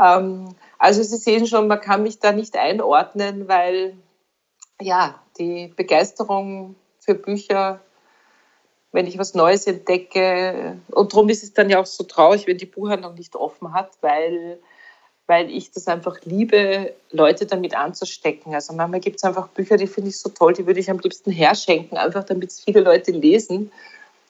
Ähm, 0.01 0.57
Also 0.79 1.03
Sie 1.05 1.17
sehen 1.17 1.47
schon, 1.47 1.69
man 1.69 1.81
kann 1.81 2.03
mich 2.03 2.19
da 2.19 2.33
nicht 2.33 2.57
einordnen, 2.57 3.47
weil 3.47 3.95
ja, 4.81 5.21
die 5.39 5.73
Begeisterung 5.77 6.75
für 7.01 7.15
Bücher, 7.15 7.81
wenn 8.91 9.07
ich 9.07 9.19
was 9.19 9.35
Neues 9.35 9.67
entdecke, 9.67 10.77
und 10.91 11.13
darum 11.13 11.29
ist 11.29 11.43
es 11.45 11.53
dann 11.53 11.71
ja 11.71 11.81
auch 11.81 11.87
so 11.87 12.05
traurig, 12.05 12.47
wenn 12.47 12.59
die 12.59 12.67
Buchhandlung 12.67 13.15
nicht 13.15 13.37
offen 13.37 13.73
hat, 13.73 13.91
weil, 14.01 14.59
weil 15.29 15.51
ich 15.51 15.71
das 15.71 15.87
einfach 15.87 16.19
liebe, 16.25 16.95
Leute 17.11 17.47
damit 17.47 17.77
anzustecken. 17.77 18.55
Also 18.55 18.73
manchmal 18.73 19.01
gibt 19.01 19.17
es 19.17 19.25
einfach 19.25 19.49
Bücher, 19.49 19.77
die 19.77 19.87
finde 19.87 20.11
ich 20.11 20.19
so 20.19 20.31
toll, 20.31 20.55
die 20.55 20.67
würde 20.67 20.81
ich 20.81 20.91
am 20.91 20.99
liebsten 20.99 21.31
herschenken, 21.31 21.99
einfach 21.99 22.25
damit 22.25 22.51
es 22.51 22.61
viele 22.61 22.81
Leute 22.81 23.13
lesen. 23.13 23.71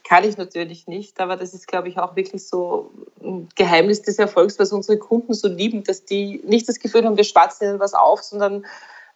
Kann 0.08 0.24
ich 0.24 0.38
natürlich 0.38 0.86
nicht, 0.86 1.20
aber 1.20 1.36
das 1.36 1.52
ist, 1.52 1.68
glaube 1.68 1.90
ich, 1.90 1.98
auch 1.98 2.16
wirklich 2.16 2.48
so 2.48 2.90
ein 3.22 3.46
Geheimnis 3.54 4.00
des 4.00 4.18
Erfolgs, 4.18 4.58
was 4.58 4.72
unsere 4.72 4.98
Kunden 4.98 5.34
so 5.34 5.48
lieben, 5.48 5.84
dass 5.84 6.06
die 6.06 6.40
nicht 6.46 6.66
das 6.66 6.80
Gefühl 6.80 7.04
haben, 7.04 7.18
wir 7.18 7.24
schwatzen 7.24 7.68
ihnen 7.68 7.78
was 7.78 7.92
auf, 7.92 8.22
sondern 8.22 8.64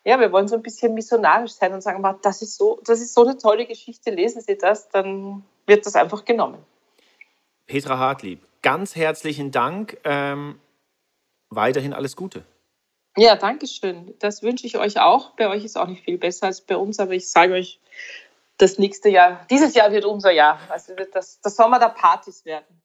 ja, 0.04 0.20
wir 0.20 0.32
wollen 0.32 0.48
so 0.48 0.54
ein 0.54 0.60
bisschen 0.60 0.92
missionarisch 0.92 1.52
sein 1.52 1.72
und 1.72 1.80
sagen, 1.80 2.04
das 2.20 2.42
ist 2.42 2.58
so, 2.58 2.78
das 2.84 3.00
ist 3.00 3.14
so 3.14 3.24
eine 3.24 3.38
tolle 3.38 3.64
Geschichte, 3.64 4.10
lesen 4.10 4.42
Sie 4.42 4.58
das, 4.58 4.90
dann 4.90 5.42
wird 5.64 5.86
das 5.86 5.94
einfach 5.94 6.26
genommen. 6.26 6.58
Petra 7.64 7.96
Hartlieb, 7.96 8.46
ganz 8.60 8.94
herzlichen 8.94 9.50
Dank. 9.50 9.96
Ähm, 10.04 10.60
weiterhin 11.48 11.94
alles 11.94 12.16
Gute. 12.16 12.44
Ja, 13.16 13.36
danke 13.36 13.66
schön. 13.66 14.12
Das 14.18 14.42
wünsche 14.42 14.66
ich 14.66 14.76
euch 14.76 15.00
auch. 15.00 15.30
Bei 15.36 15.48
euch 15.48 15.64
ist 15.64 15.78
auch 15.78 15.88
nicht 15.88 16.04
viel 16.04 16.18
besser 16.18 16.48
als 16.48 16.60
bei 16.60 16.76
uns, 16.76 17.00
aber 17.00 17.12
ich 17.12 17.30
sage 17.30 17.54
euch, 17.54 17.80
das 18.58 18.78
nächste 18.78 19.08
Jahr, 19.08 19.46
dieses 19.50 19.74
Jahr 19.74 19.90
wird 19.92 20.04
unser 20.04 20.30
Jahr. 20.30 20.58
Also 20.68 20.96
wird 20.96 21.14
das, 21.14 21.40
das 21.40 21.56
Sommer 21.56 21.78
der 21.78 21.88
Partys 21.88 22.44
werden. 22.44 22.82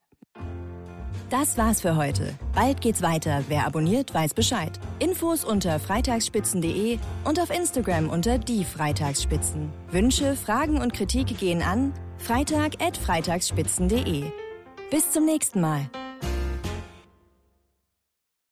Das 1.29 1.57
war's 1.57 1.81
für 1.81 1.97
heute. 1.97 2.33
Bald 2.55 2.79
geht's 2.79 3.01
weiter. 3.01 3.43
Wer 3.49 3.65
abonniert, 3.65 4.13
weiß 4.13 4.33
Bescheid. 4.33 4.79
Infos 4.99 5.43
unter 5.43 5.77
freitagsspitzen.de 5.77 6.99
und 7.25 7.41
auf 7.41 7.49
Instagram 7.49 8.09
unter 8.09 8.37
die 8.37 8.63
Freitagsspitzen. 8.63 9.73
Wünsche, 9.91 10.37
Fragen 10.37 10.81
und 10.81 10.93
Kritik 10.93 11.37
gehen 11.37 11.61
an 11.61 11.93
freitag.freitagsspitzen.de. 12.19 14.23
Bis 14.89 15.11
zum 15.11 15.25
nächsten 15.25 15.59
Mal. 15.59 15.89